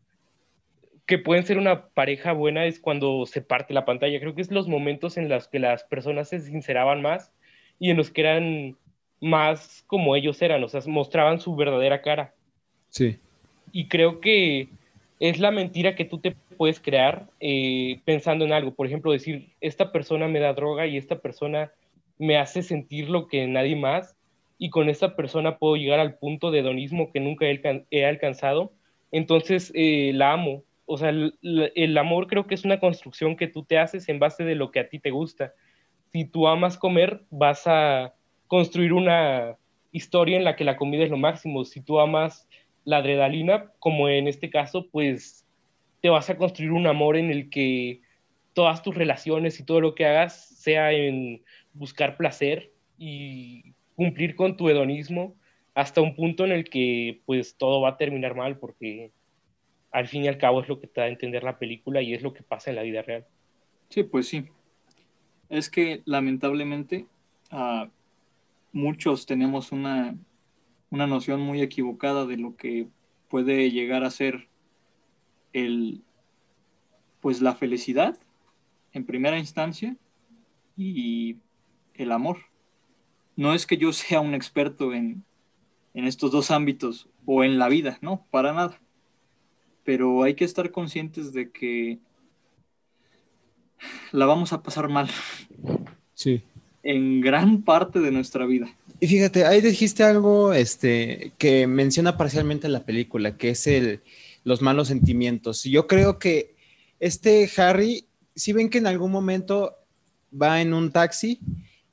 [1.05, 4.19] que pueden ser una pareja buena es cuando se parte la pantalla.
[4.19, 7.31] Creo que es los momentos en los que las personas se sinceraban más
[7.79, 8.77] y en los que eran
[9.19, 12.35] más como ellos eran, o sea, mostraban su verdadera cara.
[12.89, 13.17] Sí.
[13.71, 14.69] Y creo que
[15.19, 18.75] es la mentira que tú te puedes crear eh, pensando en algo.
[18.75, 21.71] Por ejemplo, decir, esta persona me da droga y esta persona
[22.19, 24.15] me hace sentir lo que nadie más
[24.61, 28.73] y con esta persona puedo llegar al punto de hedonismo que nunca he, alcanzado,
[29.11, 30.63] entonces eh, la amo.
[30.85, 34.43] O sea, el, amor creo que es una construcción que tú te haces en base
[34.43, 35.53] de lo que a ti te gusta.
[36.11, 38.13] Si tú amas comer, vas a
[38.47, 39.55] construir una
[39.91, 41.63] historia en la que la comida es lo máximo.
[41.63, 42.47] Si tú amas
[42.83, 45.45] la adrenalina, como en este caso, pues
[46.01, 48.01] te vas a construir un amor en el que
[48.53, 51.43] todas tus relaciones y todo lo que hagas sea en
[51.73, 55.35] buscar placer y cumplir con tu hedonismo
[55.75, 59.11] hasta un punto en el que pues todo va a terminar mal porque
[59.91, 62.13] al fin y al cabo es lo que te da a entender la película y
[62.13, 63.25] es lo que pasa en la vida real.
[63.89, 64.45] Sí, pues sí.
[65.49, 67.07] Es que lamentablemente
[67.51, 67.89] uh,
[68.71, 70.15] muchos tenemos una,
[70.91, 72.87] una noción muy equivocada de lo que
[73.27, 74.47] puede llegar a ser
[75.51, 76.03] el
[77.19, 78.17] pues la felicidad
[78.93, 79.97] en primera instancia
[80.77, 81.35] y
[81.95, 82.48] el amor
[83.39, 85.23] no es que yo sea un experto en,
[85.93, 88.77] estos dos ámbitos o en la vida, no, para nada.
[89.85, 91.99] Pero hay que estar conscientes de que
[94.11, 95.09] la vamos a pasar mal.
[96.13, 96.43] Sí.
[96.83, 98.75] En gran parte de nuestra vida.
[98.99, 104.01] Y fíjate, ahí dijiste algo este, que menciona parcialmente la película, que es el,
[104.43, 105.63] los malos sentimientos.
[105.63, 106.55] Yo creo que
[106.99, 109.77] este Harry, si ven que en algún momento
[110.29, 111.39] va en un taxi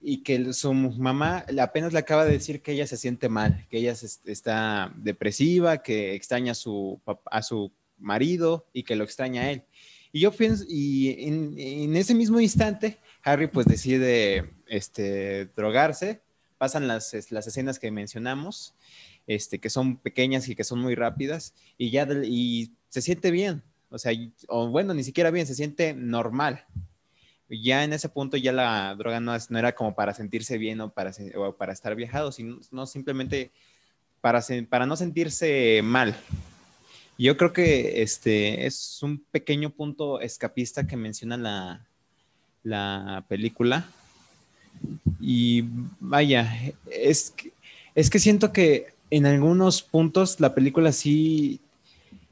[0.01, 3.79] y que su mamá apenas le acaba de decir que ella se siente mal, que
[3.79, 9.65] ella está depresiva, que extraña a su, marido y que lo extraña a él.
[10.13, 16.21] Y yo pienso, y en, ese mismo instante, Harry pues decide este, drogarse,
[16.59, 18.75] pasan las, las escenas que mencionamos,
[19.27, 23.63] este, que son pequeñas y que son muy rápidas, y ya y se siente bien,
[23.89, 24.13] o sea,
[24.49, 26.67] o bueno, ni siquiera bien, se siente normal
[27.49, 30.91] ya en ese punto ya la droga no, no era como para sentirse bien o
[30.91, 31.13] para,
[31.59, 33.51] para estar viajado, sino no simplemente
[34.21, 36.17] para, para no sentirse mal.
[37.19, 41.87] Yo creo que este es un pequeño punto escapista que menciona la,
[42.63, 43.89] la película.
[45.21, 45.65] Y
[46.01, 46.53] vaya,
[46.91, 47.33] es
[47.97, 51.61] es que siento que en algunos puntos la película sí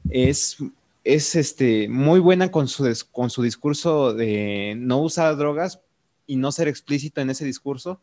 [0.09, 0.57] es
[1.05, 5.79] es este, muy buena con su, con su discurso de no usar drogas
[6.25, 8.01] y no ser explícito en ese discurso,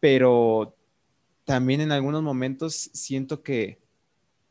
[0.00, 0.74] pero
[1.44, 3.82] también en algunos momentos siento que,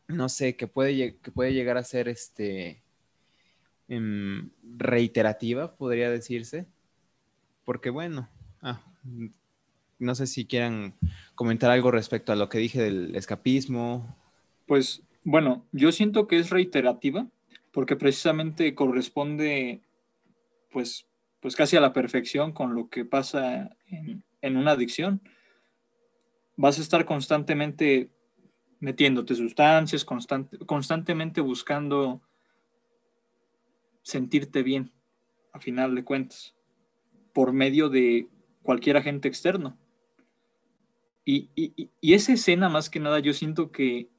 [0.08, 2.84] no sé, que puede, que puede llegar a ser este,
[3.88, 6.68] em, reiterativa, podría decirse,
[7.66, 8.30] porque bueno,
[8.62, 8.80] ah,
[9.98, 10.94] no sé si quieran
[11.34, 14.16] comentar algo respecto a lo que dije del escapismo.
[14.68, 17.28] Pues bueno, yo siento que es reiterativa
[17.72, 19.82] porque precisamente corresponde
[20.72, 21.08] pues,
[21.40, 23.76] pues casi a la perfección con lo que pasa
[24.42, 25.22] en, una adicción.
[26.56, 28.10] Vas a estar constantemente
[28.80, 32.22] metiéndote sustancias, constantemente buscando
[34.02, 34.92] sentirte bien,
[35.54, 36.56] a final de cuentas,
[37.34, 38.28] por medio de
[38.64, 39.78] cualquier agente externo.
[41.26, 44.10] Y, y, esa escena, más que nada, yo siento que,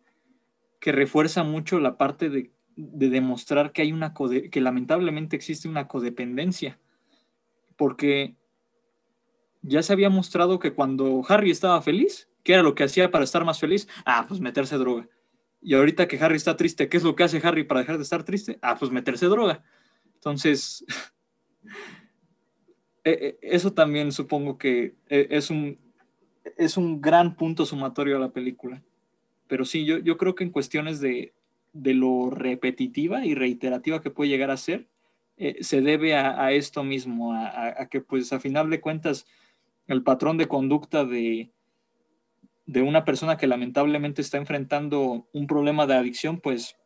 [0.79, 4.15] que refuerza mucho la parte de de demostrar que hay una
[4.51, 6.79] que lamentablemente existe una codependencia,
[7.77, 8.37] porque
[9.63, 13.25] ya se había mostrado que cuando Harry estaba feliz, ¿qué era lo que hacía para
[13.25, 13.89] estar más feliz?
[14.05, 15.09] Ah, pues meterse droga.
[15.63, 18.03] Y ahorita que Harry está triste, ¿qué es lo que hace Harry para dejar de
[18.03, 18.59] estar triste?
[18.63, 19.63] Ah, pues meterse droga.
[20.15, 20.85] Entonces,
[23.05, 25.79] e, e, eso también supongo que e, es un,
[26.57, 28.83] es un gran punto sumatorio a la película.
[29.47, 31.35] Pero sí, yo, yo creo que en cuestiones de,
[31.73, 34.89] de lo repetitiva y reiterativa que puede llegar a ser,
[35.37, 39.27] eh, se debe a, esto mismo, a, que pues a final de cuentas
[39.87, 41.51] el patrón de conducta de,
[42.67, 46.77] de una persona que lamentablemente está enfrentando un problema de adicción, pues,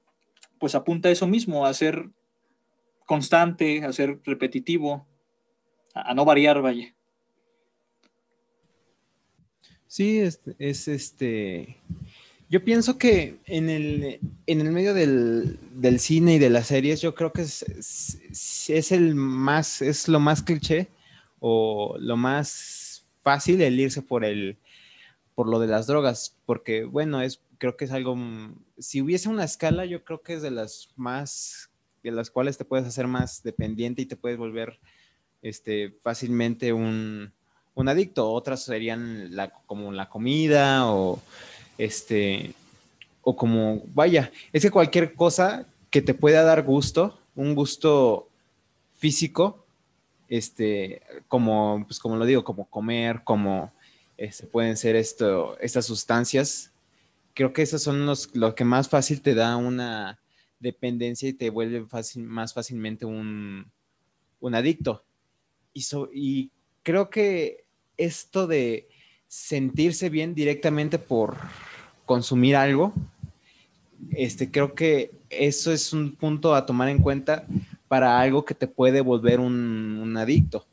[0.59, 2.09] pues apunta a eso mismo, a ser
[3.07, 5.07] constante, a ser repetitivo,
[5.92, 6.94] a, no variar, vaya.
[9.87, 11.77] Sí, es, es este
[12.48, 15.59] yo pienso que en el, en el medio del,
[15.98, 20.42] cine y de las series, yo creo que es, es, el más, es lo más
[20.42, 20.88] cliché
[21.40, 24.57] o lo más fácil el irse por el,
[25.35, 28.16] por lo de las drogas, porque bueno, es, creo que es algo,
[28.78, 31.70] si hubiese una escala, yo creo que es de las más,
[32.02, 34.78] de las cuales te puedes hacer más dependiente y te puedes volver
[35.42, 37.33] este, fácilmente un,
[37.74, 38.30] un adicto.
[38.30, 39.30] Otras serían
[39.66, 41.22] como la comida o
[41.78, 42.54] este,
[43.22, 48.28] o como, vaya, es que cualquier cosa que te pueda dar gusto, un gusto
[48.96, 49.64] físico,
[50.28, 53.72] este, como, pues como lo digo, como comer, como
[54.16, 56.72] este, pueden ser esto, estas sustancias,
[57.34, 60.20] creo que esos son los, lo que más fácil te da una
[60.60, 63.70] dependencia y te vuelve fácil, más fácilmente un,
[64.40, 65.04] un adicto.
[65.72, 66.50] Y, y
[66.82, 67.64] creo que
[67.96, 68.88] esto de
[69.28, 71.37] sentirse bien directamente por
[72.06, 72.92] consumir algo,
[74.10, 77.46] este, creo que eso es un punto a tomar en cuenta
[77.88, 80.66] para algo que te puede volver un, adicto.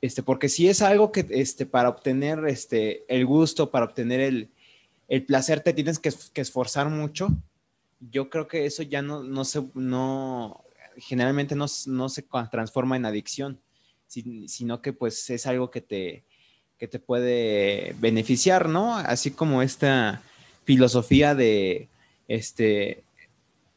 [0.00, 4.50] Este, porque si es algo que este, para obtener este, el gusto, para obtener el,
[5.26, 6.10] placer, te tienes que,
[6.40, 7.28] esforzar mucho,
[8.00, 10.64] yo creo que eso ya no, no se, no,
[10.96, 13.60] generalmente no, no se transforma en adicción,
[14.06, 16.24] sino que pues es algo que te,
[16.78, 18.96] que te puede beneficiar, ¿no?
[18.96, 20.22] Así como esta
[20.64, 21.88] filosofía de
[22.28, 23.04] este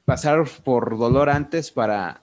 [0.06, 2.22] pasar por dolor antes para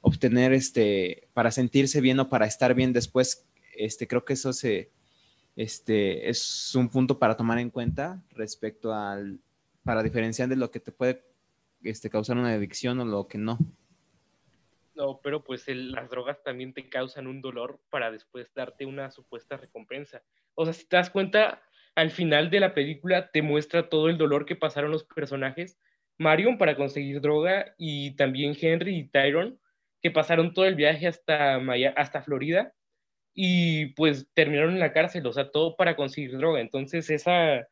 [0.00, 3.44] obtener este para sentirse bien o para estar bien después
[3.76, 4.90] este creo que eso se
[5.58, 9.40] este es un punto para tomar en cuenta respecto al,
[9.82, 11.24] para diferenciar de lo que te puede
[11.82, 13.58] este, causar una adicción o lo que no.
[14.98, 19.56] No, pero pues las drogas también te causan un dolor para después darte una supuesta
[19.56, 20.24] recompensa.
[20.56, 21.62] O sea, si te das cuenta,
[21.94, 25.78] al final de la película te muestra todo el dolor que pasaron los personajes.
[26.18, 29.60] Marion para conseguir droga y también Henry y Tyron,
[30.02, 31.60] que pasaron todo el viaje hasta,
[31.94, 32.74] hasta Florida
[33.32, 36.60] y pues terminaron en la cárcel, o sea, todo para conseguir droga.
[36.60, 37.68] Entonces, esa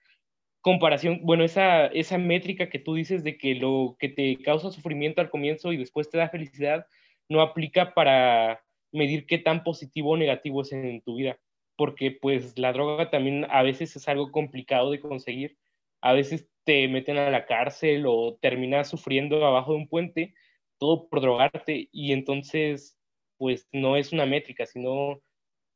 [0.60, 5.20] comparación, bueno, esa, esa métrica que tú dices de que lo que te causa sufrimiento
[5.20, 6.86] al comienzo y después te da felicidad,
[7.28, 8.62] no aplica para
[8.92, 11.38] medir qué tan positivo o negativo es en tu vida,
[11.76, 15.56] porque pues la droga también a veces es algo complicado de conseguir,
[16.00, 20.34] a veces te meten a la cárcel o terminas sufriendo abajo de un puente,
[20.78, 22.98] todo por drogarte y entonces
[23.38, 25.20] pues no es una métrica, sino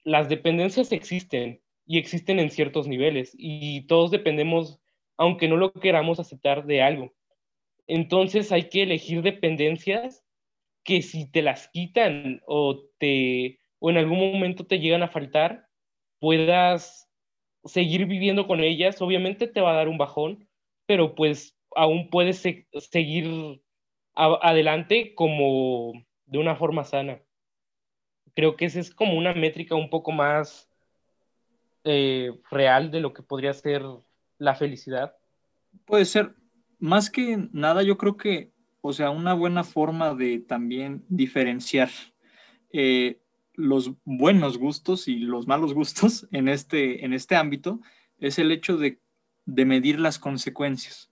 [0.03, 4.80] las dependencias existen y existen en ciertos niveles y todos dependemos,
[5.16, 7.12] aunque no lo queramos aceptar de algo.
[7.86, 10.24] Entonces hay que elegir dependencias
[10.84, 15.66] que si te las quitan o te o en algún momento te llegan a faltar,
[16.18, 17.10] puedas
[17.64, 19.00] seguir viviendo con ellas.
[19.00, 20.48] Obviamente te va a dar un bajón,
[20.86, 23.62] pero pues aún puedes seguir
[24.14, 25.92] adelante como
[26.26, 27.22] de una forma sana.
[28.34, 30.68] Creo que esa es como una métrica un poco más
[31.84, 33.82] eh, real de lo que podría ser
[34.38, 35.16] la felicidad.
[35.86, 36.34] Puede ser.
[36.78, 41.90] Más que nada, yo creo que o sea, una buena forma de también diferenciar
[42.72, 43.20] eh,
[43.54, 47.80] los buenos gustos y los malos gustos en este, en este ámbito
[48.18, 48.98] es el hecho de,
[49.46, 51.10] medir las consecuencias.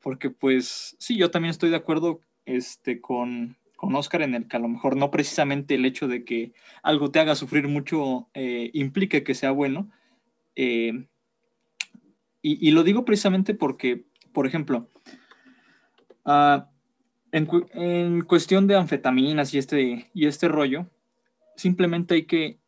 [0.00, 4.56] Porque pues sí, yo también estoy de acuerdo este, con, con Oscar en el que
[4.56, 6.52] a lo mejor no precisamente el hecho de que
[6.82, 8.72] algo te haga sufrir mucho eh,
[9.24, 9.90] que sea bueno.
[10.56, 11.06] Eh,
[12.42, 14.88] y, lo digo precisamente porque, por ejemplo,
[16.24, 16.62] uh,
[17.32, 20.86] en, cuestión de anfetaminas y este, y este rollo,
[21.56, 22.58] simplemente hay que,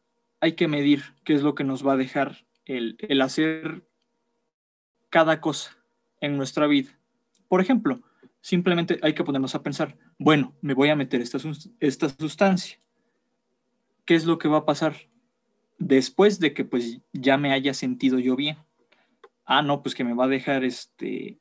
[0.40, 3.86] hay que medir qué es lo que nos va a dejar el, hacer
[5.10, 5.76] cada cosa
[6.20, 6.98] en nuestra vida.
[7.48, 8.00] Por ejemplo,
[8.40, 11.38] simplemente hay que ponernos a pensar, bueno, me voy a meter esta,
[11.80, 12.78] esta sustancia.
[14.04, 14.96] ¿Qué es lo que va a pasar
[15.78, 18.56] después de que pues ya me haya sentido yo bien?
[19.44, 21.38] Ah, no, pues que me va a dejar este,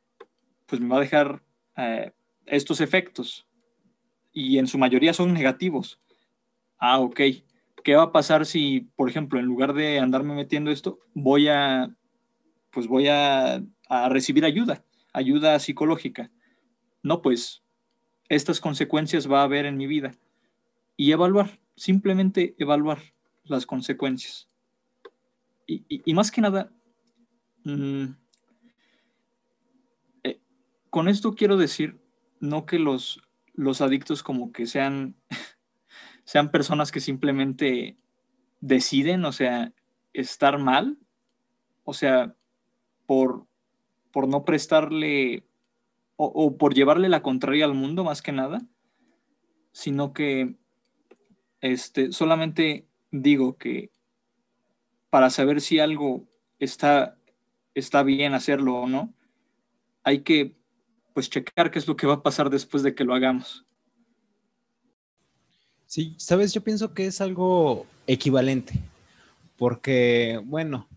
[0.65, 1.43] pues me va a dejar
[1.75, 2.13] eh,
[2.47, 3.47] estos efectos
[4.33, 5.99] y en su mayoría son negativos.
[6.77, 7.21] Ah, ok.
[7.83, 11.95] ¿Qué va a pasar si, por ejemplo, en lugar de andarme metiendo esto, voy a,
[12.71, 14.83] pues voy a, a recibir ayuda,
[15.13, 16.31] ayuda psicológica?
[17.03, 17.63] No, pues
[18.29, 20.15] estas consecuencias va a haber en mi vida.
[20.97, 22.99] Y evaluar, simplemente evaluar
[23.43, 24.49] las consecuencias.
[25.65, 26.71] Y, y, más que nada,
[27.65, 28.05] mm,
[30.23, 30.39] eh,
[30.89, 31.99] con esto quiero decir
[32.39, 33.21] no que los,
[33.53, 35.15] los adictos como que sean,
[36.23, 37.97] sean personas que simplemente
[38.59, 39.73] deciden, o sea,
[40.13, 40.97] estar mal,
[41.83, 42.35] o sea,
[43.05, 43.45] por,
[44.11, 45.47] por no prestarle
[46.19, 48.65] o, por llevarle la contraria al mundo más que nada,
[49.71, 50.55] sino que
[51.61, 53.91] este, solamente digo que
[55.11, 56.27] para saber si algo
[56.57, 57.17] está,
[57.75, 59.13] está bien hacerlo o no,
[60.03, 60.56] hay que
[61.17, 63.65] pues checar qué es lo que va a pasar después de que lo hagamos.
[65.87, 68.79] Sí, sabes, yo pienso que es algo equivalente,
[69.57, 70.87] porque, bueno,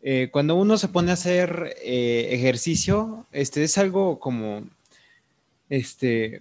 [0.00, 4.64] eh, cuando uno se pone a hacer eh, ejercicio, este es algo como,
[5.68, 6.40] este,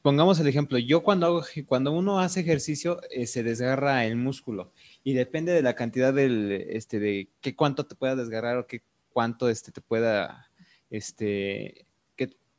[0.00, 4.70] pongamos el ejemplo, yo cuando hago, cuando uno hace ejercicio eh, se desgarra el músculo
[5.02, 8.82] y depende de la cantidad del, este, de qué cuánto te pueda desgarrar o qué
[9.12, 10.48] cuánto, este, te pueda,
[10.90, 11.86] este,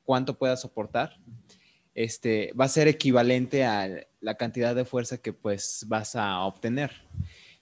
[0.07, 1.19] cuánto pueda soportar,
[1.93, 6.91] este, va a ser equivalente a la cantidad de fuerza que pues vas a obtener.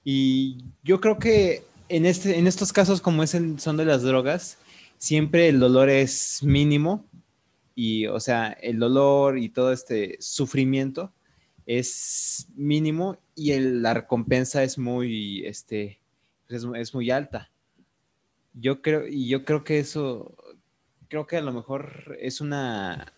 [0.04, 4.60] Y yo creo que en, este, en estos casos como es son de las drogas,
[5.00, 7.04] siempre el dolor es mínimo
[7.74, 11.12] y, o sea, el dolor y todo este sufrimiento
[11.66, 16.00] es mínimo y la recompensa es muy, este,
[16.48, 17.50] es, es, muy alta.
[18.54, 20.38] Yo creo, y yo creo que eso
[21.10, 23.14] creo que a lo mejor es una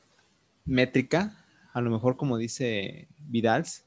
[0.66, 3.86] métrica, a lo mejor como dice Vidals,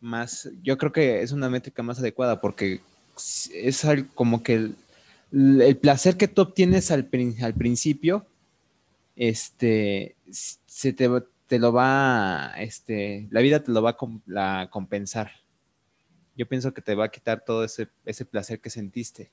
[0.00, 2.80] más, yo creo que es una métrica más adecuada porque
[3.52, 4.72] es como que
[5.32, 7.08] el, placer que tú obtienes al,
[7.42, 8.26] al principio,
[9.16, 11.08] este, se te,
[11.46, 13.96] te, lo va, este, la vida te lo va
[14.36, 15.32] a compensar.
[16.36, 19.32] Yo pienso que te va a quitar todo ese, ese placer que sentiste.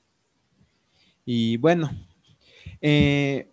[1.24, 1.90] Y bueno,
[2.80, 3.48] eh,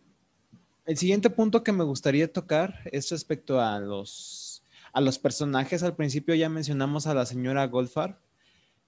[0.86, 5.84] el siguiente punto que me gustaría tocar es respecto a los, a los personajes.
[5.84, 8.18] Al principio ya mencionamos a la señora Goldfarb,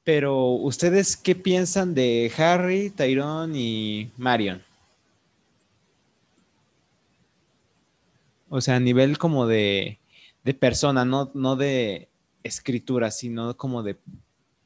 [0.03, 4.61] pero ¿ustedes qué piensan de Harry, Tyrone y Marion?
[8.49, 9.99] O sea, a nivel como de,
[10.43, 12.09] de persona, no, no de
[12.43, 13.97] escritura, sino como de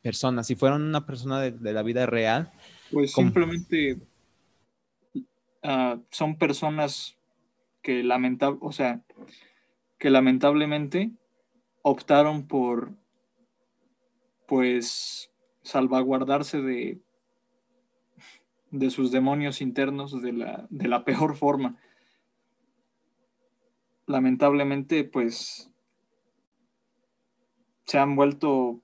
[0.01, 0.43] persona.
[0.43, 2.51] Si fueran una persona de, la vida real.
[2.91, 3.97] Pues simplemente
[5.63, 7.15] ah, son personas
[7.81, 9.03] que lamentable, o sea,
[9.97, 11.11] que lamentablemente
[11.81, 12.93] optaron por
[14.47, 17.01] pues salvaguardarse de,
[18.71, 21.77] de sus demonios internos de la, de la peor forma.
[24.07, 25.69] Lamentablemente, pues
[27.85, 28.81] se han vuelto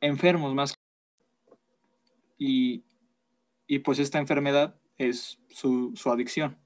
[0.00, 0.74] enfermos más.
[2.36, 2.84] Y,
[3.66, 6.56] y pues esta enfermedad es su, su adicción.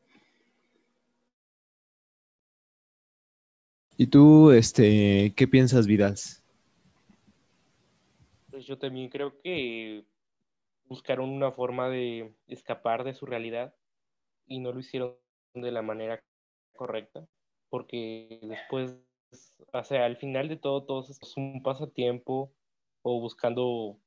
[3.96, 6.14] ¿Y tú, este, qué piensas, Vidal?
[8.50, 10.04] Pues yo también creo que
[10.84, 13.74] buscaron una forma de escapar de su realidad
[14.46, 15.16] y no lo hicieron
[15.54, 16.22] de la manera
[16.76, 17.26] correcta,
[17.68, 18.96] porque después,
[19.72, 22.52] o sea, al final de todo, todo es un pasatiempo
[23.02, 23.98] o buscando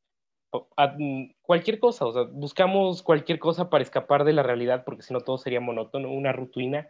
[1.42, 5.22] cualquier cosa, o sea, buscamos cualquier cosa para escapar de la realidad, porque si no
[5.22, 6.88] todo sería monótono, una rutina,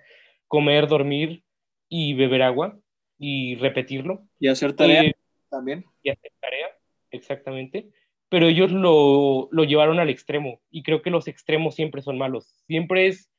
[0.48, 1.44] comer, dormir
[1.88, 2.78] y beber agua
[3.18, 4.24] y repetirlo.
[4.40, 5.16] Y hacer tarea eh,
[5.50, 5.86] también.
[6.02, 6.68] Y hacer tarea,
[7.12, 7.90] exactamente.
[8.30, 12.64] Pero ellos lo, lo llevaron al extremo y creo que los extremos siempre son malos.
[12.66, 13.32] Siempre es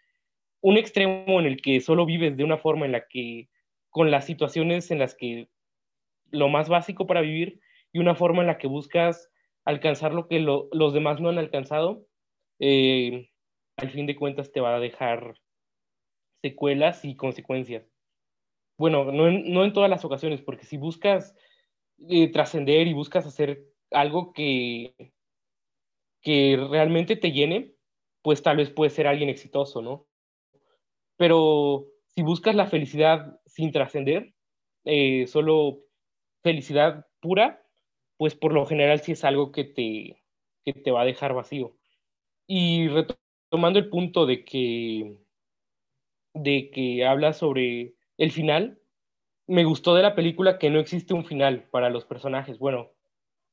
[0.61, 3.49] un extremo en el que solo vives de una forma en la que,
[3.91, 5.49] con las situaciones en las que
[6.31, 7.61] lo más básico para vivir
[7.93, 9.32] y una forma en la que buscas
[9.65, 12.07] alcanzar lo que los demás no han alcanzado,
[12.59, 13.31] eh,
[13.77, 15.35] al fin de cuentas te va a dejar
[16.43, 17.87] secuelas y consecuencias.
[18.79, 21.35] Bueno, no en, todas las ocasiones, porque si buscas
[22.09, 24.95] eh, trascender y buscas hacer algo que,
[26.21, 27.75] que realmente te llene,
[28.23, 30.07] pues tal vez puedes ser alguien exitoso, ¿no?
[31.17, 34.35] Pero si buscas la felicidad sin trascender,
[34.85, 35.85] eh, solo
[36.43, 37.62] felicidad pura,
[38.23, 40.23] pues por lo general sí es algo que te,
[40.65, 41.77] que te va a dejar vacío.
[42.47, 45.17] Y retomando el punto de que,
[46.33, 48.79] de que habla sobre el final,
[49.49, 52.61] me gustó de la película que no existe un final para los personajes.
[52.61, 52.93] Bueno,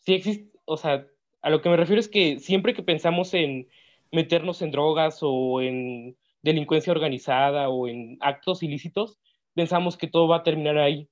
[0.01, 1.07] sí existe, o sea,
[1.41, 3.69] a lo que me refiero es que siempre que pensamos en
[4.11, 9.17] meternos en drogas o en delincuencia organizada o en actos ilícitos,
[9.55, 11.09] pensamos que todo va a terminar ahí.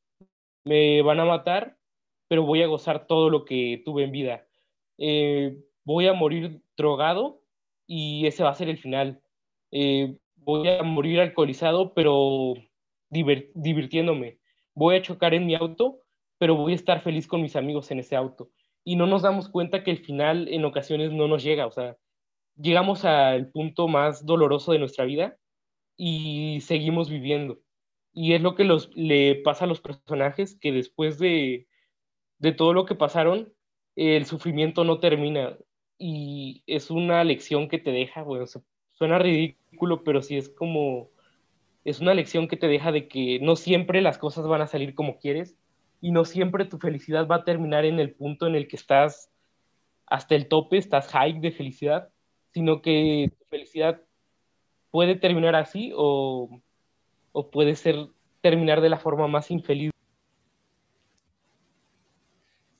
[0.64, 1.76] Me van a matar
[2.28, 4.47] pero voy a gozar todo lo que tuve en vida.
[4.97, 7.41] Eh, voy a morir drogado
[7.86, 9.21] y ese va a ser el final.
[9.71, 12.53] Eh, voy a morir alcoholizado, pero
[13.09, 14.39] divirtiéndome.
[14.73, 16.01] Voy a chocar en mi auto,
[16.38, 18.49] pero voy a estar feliz con mis amigos en ese auto.
[18.84, 21.97] Y no nos damos cuenta que el final en ocasiones no nos llega, o sea,
[22.55, 25.38] llegamos al punto más doloroso de nuestra vida
[25.97, 27.59] y seguimos viviendo.
[28.13, 31.66] Y es lo que le pasa a los personajes que después de
[32.40, 33.54] de todo lo que pasaron,
[33.96, 35.58] el sufrimiento no termina.
[35.98, 38.46] Y es una lección que te deja, bueno,
[38.94, 41.10] suena ridículo, pero sí es como,
[41.84, 44.94] es una lección que te deja de que no siempre las cosas van a salir
[44.94, 45.56] como quieres
[46.02, 49.32] y no siempre tu felicidad va a terminar en el punto en el que estás
[50.06, 52.10] hasta el tope, estás high de felicidad,
[52.54, 54.02] sino que tu felicidad
[54.92, 56.62] puede terminar así o,
[57.32, 57.96] o puede ser
[58.42, 59.92] terminar de la forma más infeliz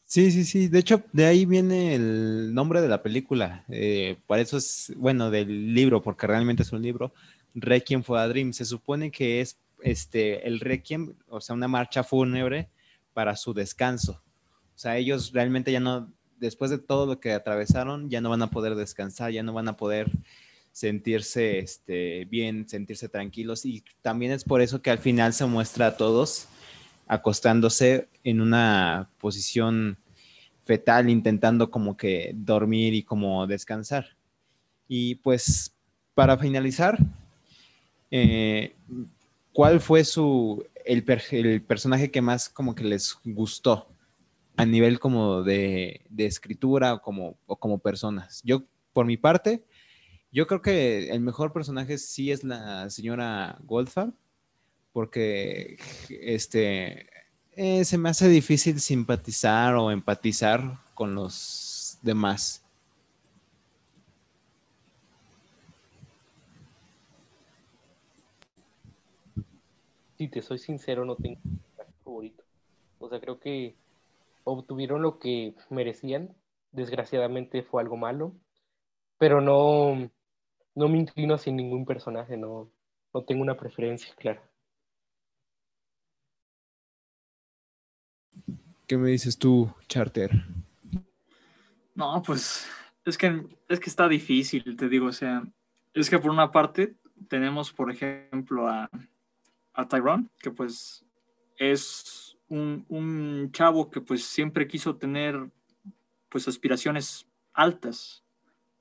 [0.08, 0.70] Sí, sí, sí.
[0.70, 3.66] De hecho, de ahí viene el nombre de la película.
[3.68, 7.14] Eh, por eso es, bueno, del libro, porque realmente es un libro.
[7.54, 8.54] Requiem for a Dream.
[8.54, 12.70] Se supone que es este, el Requiem, o sea, una marcha fúnebre
[13.14, 14.24] para su descanso.
[14.76, 18.44] O sea, ellos realmente ya no, después de todo lo que atravesaron, ya no van
[18.44, 20.10] a poder descansar, ya no van a poder
[20.72, 23.66] sentirse este, bien, sentirse tranquilos.
[23.66, 26.48] Y también es por eso que al final se muestra a todos
[27.08, 29.98] acostándose en una posición
[30.66, 34.18] fetal, intentando como que dormir y como descansar.
[34.88, 35.74] Y pues
[36.14, 36.98] para finalizar,
[38.12, 38.76] eh,
[39.54, 41.04] ¿cuál fue su, el,
[41.64, 43.88] personaje que más como que les gustó
[44.56, 48.42] a nivel como de, escritura o como, o como personas?
[48.44, 49.64] Yo, por mi parte,
[50.32, 54.14] yo creo que el mejor personaje sí es la señora Goldfarb
[54.98, 55.78] porque
[56.10, 57.08] este,
[57.56, 62.66] eh, se me hace difícil simpatizar o empatizar con los demás.
[70.18, 71.40] Si te soy sincero, no tengo
[72.04, 72.44] favorito.
[72.98, 73.76] O sea, creo que
[74.46, 76.36] obtuvieron lo que merecían.
[76.72, 78.34] Desgraciadamente fue algo malo,
[79.20, 80.10] pero no,
[80.74, 82.72] no me inclino sin ningún personaje, no,
[83.14, 84.42] no tengo una preferencia clara.
[88.88, 90.32] ¿Qué me dices tú, Charter?
[91.94, 92.66] No, pues
[93.04, 95.44] es que, es que está difícil, te digo, o sea,
[95.94, 96.96] es que por una parte
[97.28, 98.90] tenemos, por ejemplo, a,
[99.74, 101.06] a Tyrone, que pues
[101.58, 105.50] es un, un, chavo que pues siempre quiso tener
[106.30, 108.24] pues aspiraciones altas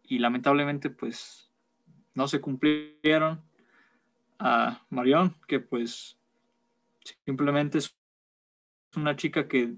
[0.04, 1.50] y lamentablemente pues
[2.14, 3.42] no se cumplieron.
[4.38, 6.18] A Marion, que pues
[7.24, 7.96] simplemente es
[8.94, 9.76] una chica que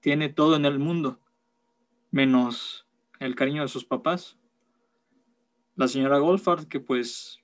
[0.00, 1.20] tiene todo en el mundo,
[2.10, 2.86] menos
[3.20, 4.38] el cariño de sus papás.
[5.76, 7.40] La señora Goldfarb, que pues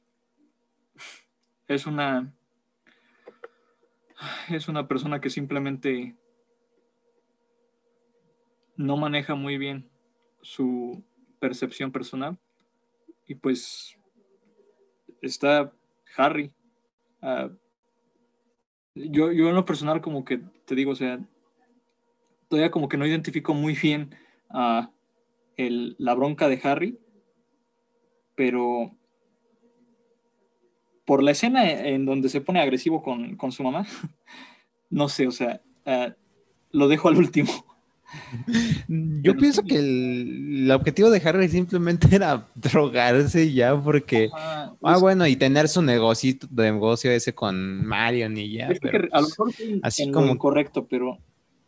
[1.69, 2.35] es una
[4.49, 6.17] es una persona que simplemente
[8.77, 9.91] no maneja muy bien
[10.43, 11.05] su
[11.41, 12.39] percepción personal
[13.27, 13.99] y pues
[15.23, 15.73] está
[16.17, 16.53] Harry.
[17.23, 17.51] Uh,
[18.95, 21.19] yo, yo en lo personal como que te digo, o sea,
[22.49, 24.15] todavía como que no identifico muy bien
[24.51, 24.91] a
[25.57, 26.99] el, la bronca de Harry,
[28.35, 28.93] pero
[31.05, 33.87] por la escena en donde se pone agresivo con, con su mamá,
[34.91, 36.13] no sé, o sea, uh,
[36.71, 37.53] lo dejo al último.
[39.23, 44.99] Yo pienso que el, el, objetivo de Harry simplemente era drogarse ya porque, Ajá, ah,
[44.99, 48.69] bueno, y tener su negocio, negocio ese con Marion y ya.
[48.81, 51.19] Pero, que a lo mejor pues, así como correcto, pero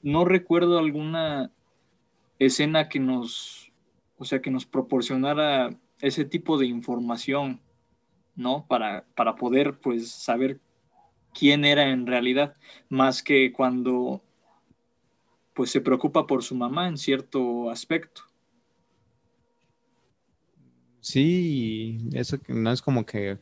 [0.07, 1.50] no recuerdo alguna
[2.38, 3.72] escena que nos,
[4.18, 7.61] o sea, que nos proporcionara ese tipo de información,
[8.36, 8.64] ¿no?
[8.68, 10.61] Para, para poder, pues, saber
[11.34, 12.54] quién era en realidad,
[12.88, 14.22] más que cuando
[15.54, 18.22] pues se preocupa por su mamá en cierto aspecto.
[21.00, 23.38] Sí, eso no es como que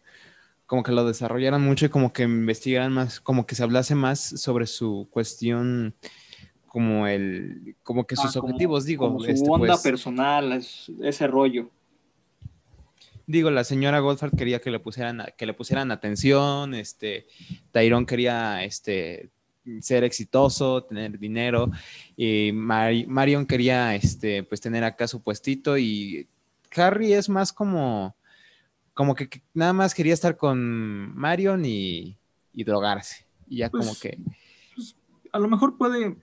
[0.67, 4.21] como que lo desarrollaran mucho y como que investigaran más, como que se hablase más
[4.21, 5.95] sobre su cuestión
[6.75, 10.55] como el como que sus ah, como, objetivos, digo, como su este, onda pues, personal,
[10.55, 11.71] es, ese rollo.
[13.29, 17.29] Digo, la señora Goldfarb quería que le pusieran que le pusieran atención, este
[17.71, 19.31] Tyrone quería este
[19.83, 21.71] ser exitoso, tener dinero.
[22.17, 26.27] Y Mar Marion quería, este, pues, tener acá su puestito y
[26.75, 28.17] Harry es más como,
[28.95, 32.19] como que, que nada más quería estar con Marion y,
[32.53, 33.27] y drogarse.
[33.47, 34.19] Y ya Pues, como que,
[34.75, 34.97] pues,
[35.31, 36.17] a lo mejor puede,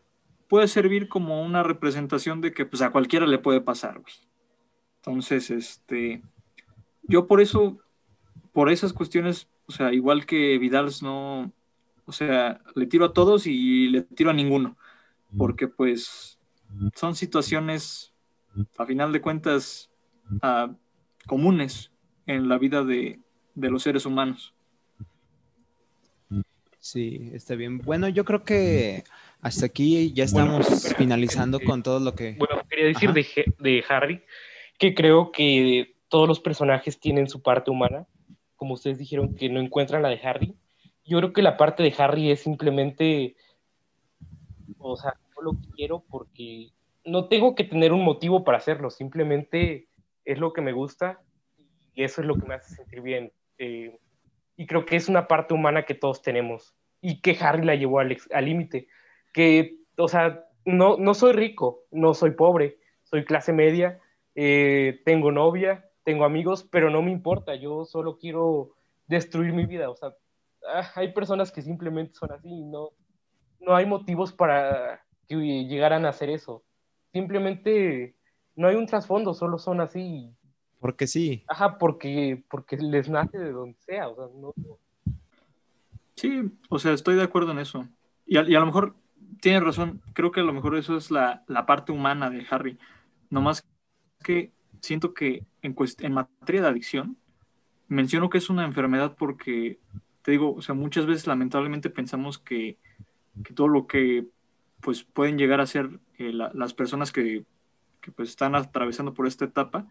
[0.52, 4.14] puede servir como una representación de que pues a cualquiera le puede pasar, güey.
[4.98, 6.22] Entonces, este,
[7.04, 7.80] yo por eso,
[8.52, 11.54] por esas cuestiones, o sea, igual que Vidal no,
[12.04, 14.76] o sea, le tiro a todos y le tiro a ninguno,
[15.38, 16.38] porque pues
[16.96, 18.14] son situaciones,
[18.78, 19.90] a final de cuentas,
[20.44, 20.76] uh,
[21.28, 21.94] comunes
[22.26, 23.22] en la vida de,
[23.56, 24.54] de los seres humanos.
[26.78, 27.78] sí, está bien.
[27.78, 29.06] Bueno, yo creo que
[29.42, 32.36] hasta aquí ya estamos Bueno, espera, finalizando eh, con todo lo que...
[32.38, 33.26] Bueno, quería decir de,
[33.60, 34.24] de Harry
[34.78, 38.08] que creo que todos los personajes tienen su parte humana,
[38.56, 40.56] como ustedes dijeron que no encuentran la de Harry.
[41.06, 43.36] Yo creo que la parte de Harry es simplemente,
[44.78, 46.72] o sea, no lo quiero porque
[47.06, 49.88] no tengo que tener un motivo para hacerlo, simplemente
[50.26, 51.22] es lo que me gusta
[51.94, 53.32] y eso es lo que me hace sentir bien.
[53.58, 53.98] Eh,
[54.58, 58.00] y creo que es una parte humana que todos tenemos y que Harry la llevó
[58.00, 58.88] al límite.
[59.32, 64.00] Que, o sea, no, no soy rico, no soy pobre, soy clase media,
[64.36, 68.76] eh, tengo novia, tengo amigos, pero no me importa, yo solo quiero
[69.08, 69.90] destruir mi vida.
[69.90, 70.14] O sea,
[70.68, 72.90] ah, hay personas que simplemente son así y no,
[73.60, 76.64] no hay motivos para que llegaran a hacer eso.
[77.12, 78.16] Simplemente
[78.56, 80.34] no hay un trasfondo, solo son así.
[80.80, 84.10] Porque sí, Ajá, porque, porque les nace de donde sea.
[84.10, 84.54] O sea, no,
[86.16, 87.88] Sí, o sea, estoy de acuerdo en eso.
[88.26, 88.96] Y a, y a lo mejor
[89.42, 92.80] tienes razón, creo que a lo mejor eso es la, la parte humana de Harry.
[93.30, 93.66] No más
[94.24, 97.18] que siento que en, en materia de adicción,
[97.90, 99.80] menciono que es una enfermedad porque,
[100.24, 102.78] te digo, o sea, muchas veces lamentablemente pensamos que,
[103.44, 104.28] que todo lo que
[104.82, 107.46] pues pueden llegar a ser eh, la- las personas que,
[108.02, 109.88] que, pues están atravesando por esta etapa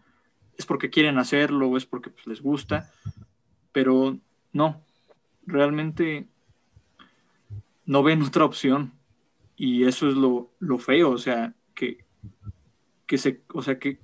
[0.57, 2.91] es porque quieren hacerlo o es porque pues, les gusta,
[3.71, 4.17] pero
[4.53, 4.81] no,
[5.45, 6.27] realmente
[7.85, 8.93] no ven otra opción
[9.63, 11.99] y eso es lo, lo feo, o sea, que,
[13.05, 13.99] que se, o sea, que,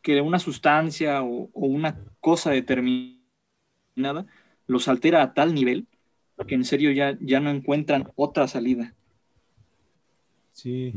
[0.00, 3.20] que una sustancia o, una cosa determinada
[4.66, 5.86] los altera a tal nivel
[6.48, 8.94] que en serio ya, ya no encuentran otra salida.
[10.52, 10.94] Sí,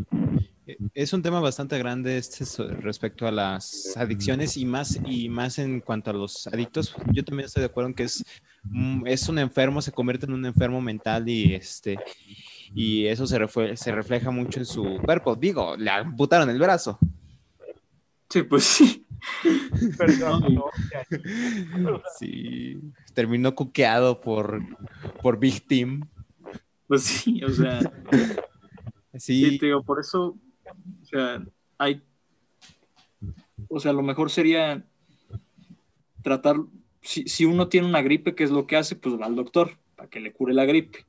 [0.65, 2.45] e, es un tema bastante grande este
[2.79, 6.95] respecto a las adicciones y más y más en cuanto a los adictos.
[7.11, 8.23] Yo también estoy de acuerdo en que es,
[9.03, 11.99] es un enfermo, se convierte en un enfermo mental y este
[12.73, 15.35] y eso se, se refleja mucho en su cuerpo.
[15.35, 16.97] Digo, le amputaron el brazo.
[18.29, 19.05] Sí, pues sí.
[22.19, 22.79] sí,
[23.13, 24.61] terminó cuqueado por,
[25.21, 26.07] por Big Team.
[26.87, 27.79] Pues sí, o sea.
[29.15, 31.45] Sí, digo, por eso, o sea,
[31.77, 32.01] hay.
[33.67, 34.83] O sea, lo mejor sería
[36.23, 36.55] tratar.
[36.99, 38.95] Si, si uno tiene una gripe, ¿qué es lo que hace?
[38.95, 41.05] Pues va al doctor para que le cure la gripe.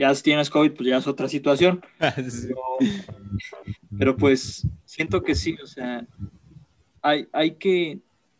[0.00, 1.84] Ya si tienes COVID, pues ya es otra situación.
[3.98, 6.06] Pero, pues siento que sí, o sea,
[7.02, 7.98] hay, hay que,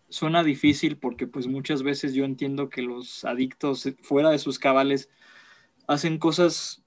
[0.09, 5.11] suena difícil porque pues muchas veces yo entiendo que los adictos fuera de sus cabales
[5.87, 6.83] hacen cosas,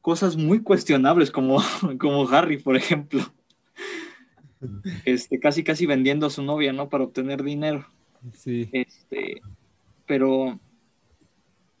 [0.00, 1.60] cosas muy cuestionables como,
[2.00, 3.20] como Harry, por ejemplo.
[5.04, 6.88] Este, casi casi vendiendo a su novia, ¿no?
[6.88, 7.86] Para obtener dinero.
[8.32, 8.70] Sí.
[8.72, 9.42] Este,
[10.06, 10.58] pero,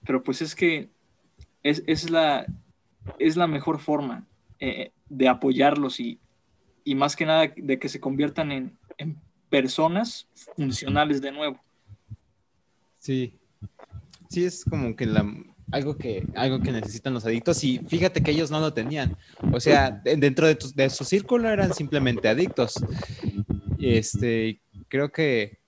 [0.04, 0.90] pero pues es que
[1.70, 2.46] es, la,
[3.18, 4.26] es la mejor forma
[4.60, 6.18] eh, de apoyarlos y,
[6.94, 8.78] más que nada de que se conviertan en,
[9.48, 11.60] personas funcionales de nuevo.
[12.98, 13.38] Sí,
[14.28, 15.08] sí, es como que
[15.70, 19.16] algo que algo que necesitan los adictos y fíjate que ellos no lo tenían.
[19.52, 22.74] O sea, dentro de, de su círculo eran simplemente adictos.
[23.78, 25.58] Este, creo que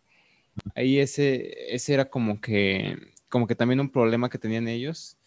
[0.74, 2.96] ahí ese, ese era como que,
[3.28, 5.17] como que también un problema que tenían ellos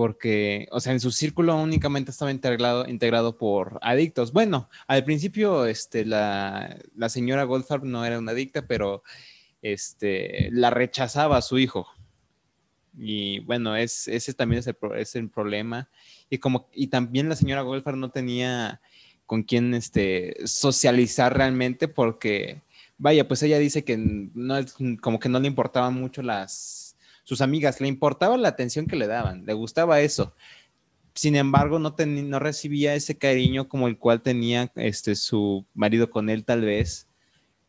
[0.00, 4.32] porque, o sea, en su círculo únicamente estaba integrado, integrado por adictos.
[4.32, 6.78] Bueno, al principio, este, la,
[7.10, 9.02] señora Goldfarb no era una adicta, pero
[9.60, 11.86] este, la rechazaba a su hijo.
[12.96, 15.90] Y bueno, es, ese también es el, es el problema.
[16.30, 18.80] Y, como, y también la señora Goldfarb no tenía
[19.26, 22.62] con quién este, socializar realmente porque,
[22.96, 24.54] vaya, pues ella dice que no,
[25.02, 26.89] como que no le importaban mucho las
[27.30, 30.34] sus amigas, le importaba la atención que le daban, le gustaba eso.
[31.14, 36.28] Sin embargo, no, no recibía ese cariño como el cual tenía este, su marido con
[36.28, 37.06] él tal vez.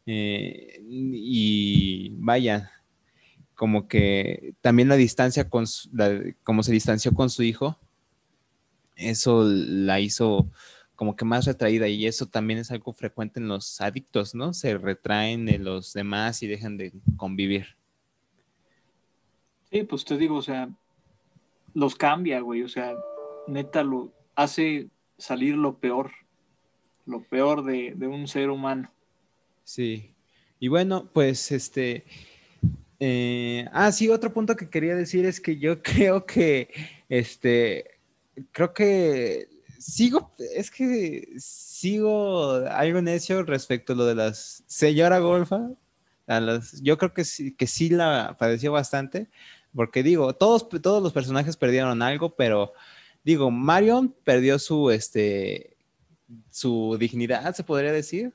[0.07, 2.71] Eh, y vaya,
[3.53, 5.65] como que también la distancia con
[6.43, 7.77] como se distanció con su hijo,
[8.95, 10.49] eso la hizo
[10.95, 14.55] como que más retraída y eso también es algo frecuente en los adictos, ¿no?
[14.55, 17.79] Se retraen de los demás y dejan de convivir.
[19.71, 20.69] Sí, pues te digo, o sea,
[21.73, 22.93] los cambia, güey, o sea,
[23.47, 26.11] neta lo hace salir lo peor,
[27.05, 28.91] lo peor de, un ser humano.
[29.63, 30.13] Sí,
[30.59, 32.05] y bueno, pues este...
[33.03, 36.69] Eh, ah, sí, otro punto que quería decir es que yo creo que,
[37.09, 37.99] este,
[38.51, 39.47] creo que
[39.79, 45.69] sigo, es que sigo algo necio respecto a lo de las señora Golfa.
[46.27, 49.29] A las, yo creo que sí, que sí la padeció bastante,
[49.75, 52.73] porque digo, todos, todos los personajes perdieron algo, pero
[53.23, 55.77] digo, Marion perdió su, este,
[56.49, 58.33] su dignidad, se podría decir.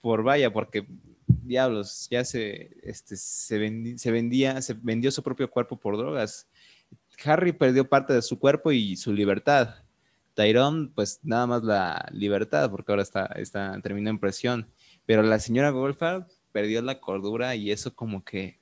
[0.00, 0.86] Por vaya, porque
[1.26, 3.58] diablos, ya se, este, se,
[4.10, 6.46] vendía, se vendió su propio cuerpo por drogas.
[7.24, 9.76] Harry perdió parte de su cuerpo y su libertad.
[10.34, 14.68] Tyrone, pues nada más la libertad, porque ahora está, está terminó en presión.
[15.06, 18.58] Pero la señora Goldfarb perdió la cordura y eso como que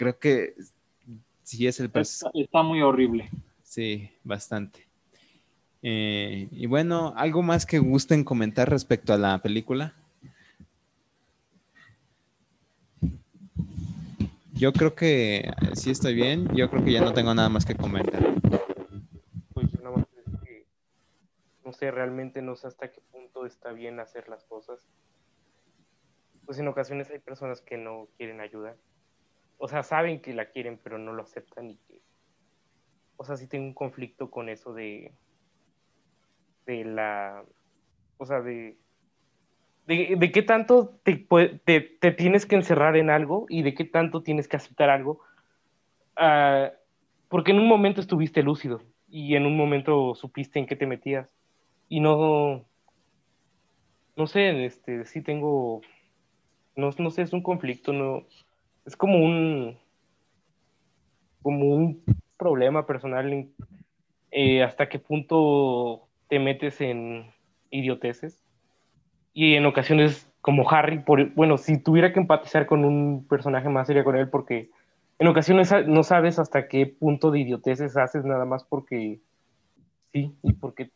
[0.00, 0.54] creo que
[1.42, 1.90] sí es el...
[1.92, 3.28] Está, está muy horrible.
[3.62, 4.88] Sí, bastante.
[5.82, 9.94] Eh, y bueno, ¿algo más que gusten comentar respecto a la película?
[14.54, 16.48] Yo creo que sí estoy bien.
[16.54, 18.22] Yo creo que ya no tengo nada más que comentar.
[19.52, 20.06] Pues nada más
[20.42, 20.64] que
[21.62, 24.80] no sé, realmente no sé hasta qué punto está bien hacer las cosas.
[26.46, 28.78] Pues en ocasiones hay personas que no quieren ayudar
[29.60, 32.00] o sea, saben que la quieren, pero no lo aceptan y que,
[33.18, 35.12] o sea, sí tengo un conflicto con eso de,
[36.64, 37.44] de la,
[38.16, 38.78] o sea, de,
[39.86, 41.26] de, qué tanto te,
[41.66, 45.20] te, tienes que encerrar en algo y de qué tanto tienes que aceptar algo,
[46.16, 46.70] ah,
[47.28, 48.80] porque en un momento estuviste lúcido
[49.10, 51.28] y en un momento supiste en qué te metías.
[51.90, 52.64] Y no,
[54.16, 55.82] no sé, este, sí tengo,
[56.76, 58.24] no, no sé, es un conflicto, no,
[58.84, 59.78] es como un,
[61.42, 62.02] como un
[62.36, 63.48] problema personal
[64.30, 67.30] eh, hasta qué punto te metes en
[67.70, 68.42] idioteces.
[69.32, 73.86] Y en ocasiones, como Harry, por, bueno, si tuviera que empatizar con un personaje más
[73.86, 74.70] sería con él porque
[75.18, 79.20] en ocasiones no sabes hasta qué punto de idioteces haces nada más porque
[80.12, 80.90] sí y porque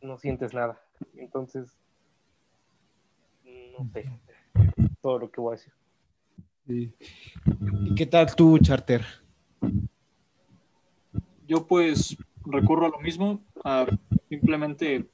[0.00, 0.80] no sientes nada.
[1.16, 1.76] Entonces,
[3.78, 4.08] no sé
[5.02, 5.72] todo lo que voy a decir.
[6.68, 9.04] ¿Y qué tal tú, Charter?
[11.46, 13.40] Yo pues recurro a lo mismo,
[14.28, 15.08] simplemente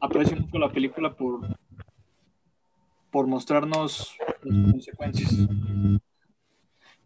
[0.00, 1.56] aprecio mucho la película por,
[3.10, 5.32] por mostrarnos las consecuencias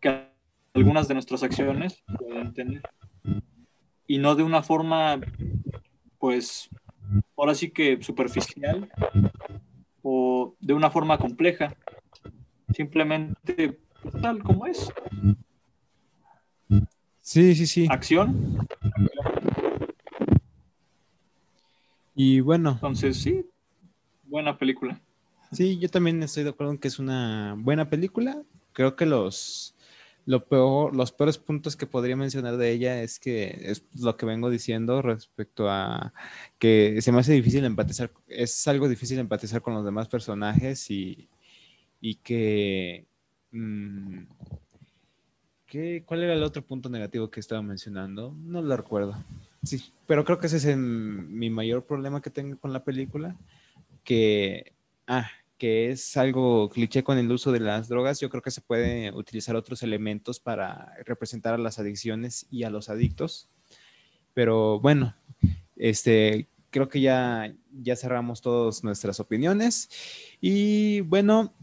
[0.01, 0.29] que
[0.75, 2.83] algunas de nuestras acciones pueden tener.
[4.07, 5.21] Y no de una forma,
[6.19, 6.71] pues,
[7.37, 8.89] ahora sí que superficial
[10.03, 11.77] o de una forma compleja,
[12.75, 13.79] simplemente
[14.21, 14.91] tal como es.
[17.21, 17.87] Sí, sí, sí.
[17.91, 18.67] Acción.
[22.15, 22.73] Y bueno.
[22.73, 23.45] Entonces, sí,
[24.25, 25.01] buena película.
[25.53, 28.43] Sí, yo también estoy de acuerdo en que es una buena película.
[28.73, 29.75] Creo que los,
[30.25, 34.27] lo peor, los peores puntos que podría mencionar de ella es que es lo que
[34.27, 36.13] vengo diciendo respecto a
[36.59, 41.29] que se me hace difícil empatizar, es algo difícil empatizar con los demás personajes y,
[42.09, 43.05] y que,
[43.51, 44.23] mm,
[46.07, 48.33] ¿Cuál era el otro punto negativo que estaba mencionando?
[48.39, 49.17] No lo recuerdo.
[49.65, 53.37] Sí, pero creo que ese es mi mayor problema que tengo con la película,
[54.05, 54.73] que,
[55.09, 55.29] ah,
[55.59, 59.11] que es algo cliché con el uso de las drogas, yo creo que se puede
[59.13, 63.51] utilizar otros elementos para representar a las adicciones y a los adictos.
[64.33, 65.17] Pero bueno,
[65.75, 66.47] este,
[66.77, 69.89] creo que ya, ya cerramos todas nuestras opiniones.
[70.43, 71.55] Y bueno,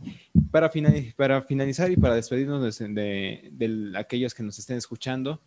[0.49, 0.71] para,
[1.15, 5.39] para finalizar y para despedirnos de, de, aquellos que nos estén escuchando,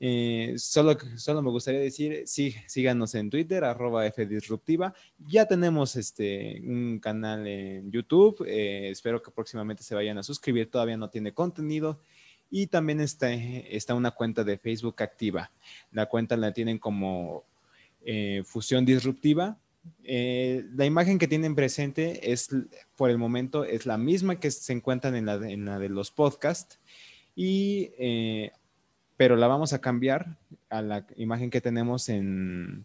[0.00, 4.94] eh, solo, solo me gustaría decir, sí, síganos en Twitter, arroba Fdisruptiva.
[5.18, 8.42] Ya tenemos este, un canal en YouTube.
[8.48, 10.70] Eh, espero que próximamente se vayan a suscribir.
[10.70, 12.00] Todavía no tiene contenido.
[12.50, 15.50] Y también está, está una cuenta de Facebook activa.
[15.92, 17.44] La cuenta la tienen como
[18.04, 19.58] eh, Fusión Disruptiva.
[20.02, 22.48] la imagen que tienen presente es,
[22.96, 26.78] por el momento, es la misma que se encuentran en la, de los podcasts.
[27.36, 27.90] Y
[29.16, 30.36] pero la vamos a cambiar
[30.70, 32.84] a la imagen que tenemos en,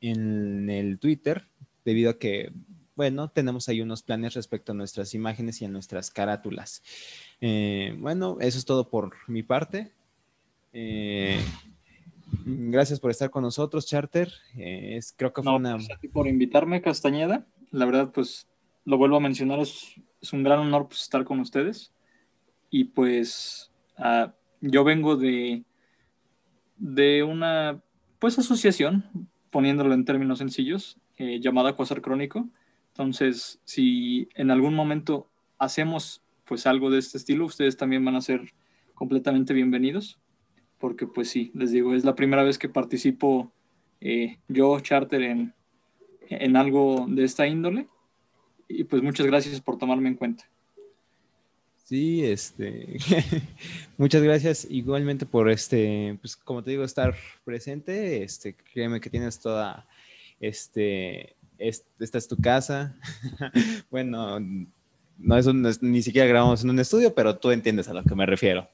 [0.00, 1.46] en el Twitter,
[1.84, 2.52] debido a que,
[2.94, 6.82] bueno, tenemos ahí unos planes respecto a nuestras imágenes y a nuestras carátulas.
[7.40, 9.92] Eh, bueno, eso es todo por mi parte.
[10.72, 11.40] Eh,
[12.44, 14.32] gracias por estar con nosotros, Charter.
[14.56, 15.72] Eh, es, creo que fue una...
[15.72, 17.46] Gracias a por invitarme, Castañeda.
[17.70, 18.48] La verdad, pues,
[18.84, 19.94] lo vuelvo a mencionar, es,
[20.32, 21.92] un gran honor pues, estar con ustedes.
[22.70, 23.70] Y pues...
[23.98, 24.30] Uh,
[24.66, 25.64] yo vengo de,
[26.78, 27.82] de una
[28.18, 32.48] pues asociación, poniéndolo en términos sencillos, eh, llamada Cuasar Crónico.
[32.88, 38.20] Entonces, si en algún momento hacemos pues algo de este estilo, ustedes también van a
[38.20, 38.54] ser
[38.94, 40.18] completamente bienvenidos,
[40.84, 43.50] porque pues sí, les digo, es la primera vez que participo
[44.02, 45.54] eh, yo, Charter, en,
[46.28, 47.88] en algo de esta índole.
[48.68, 50.44] Y pues muchas gracias por tomarme en cuenta.
[51.84, 52.98] Sí, este,
[53.96, 57.14] muchas gracias igualmente por este, pues como te digo, estar
[57.46, 58.22] presente.
[58.22, 59.88] Este, créeme que tienes toda,
[60.38, 62.94] este, esta es tu casa.
[63.90, 64.38] bueno,
[65.18, 68.14] no es, un, ni siquiera grabamos en un estudio, pero tú entiendes a lo que
[68.14, 68.68] me refiero.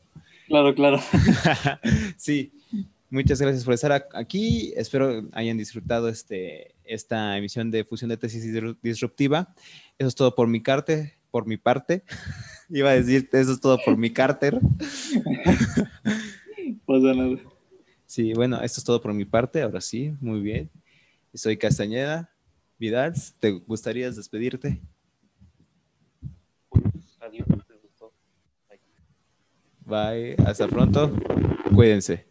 [0.51, 1.01] Claro, claro.
[2.19, 2.53] sí,
[3.09, 4.75] muchas gracias por estar aquí.
[4.77, 8.45] Espero hayan disfrutado este, esta emisión de Fusión de Tesis
[8.83, 9.55] Disruptiva.
[9.97, 12.05] Eso es todo por mi parte por mi parte.
[12.69, 14.61] Iba a decir, eso es todo por mi Carter.
[16.87, 17.37] Pasa nada.
[18.07, 19.63] Sí, bueno, esto es todo por mi parte.
[19.63, 20.69] Ahora sí, muy bien.
[21.33, 22.31] Soy Castañeda.
[22.79, 24.81] Vidal, ¿te gustaría despedirte?
[29.91, 30.37] Bye.
[30.47, 31.11] Hasta pronto.
[31.75, 32.25] Cuídense.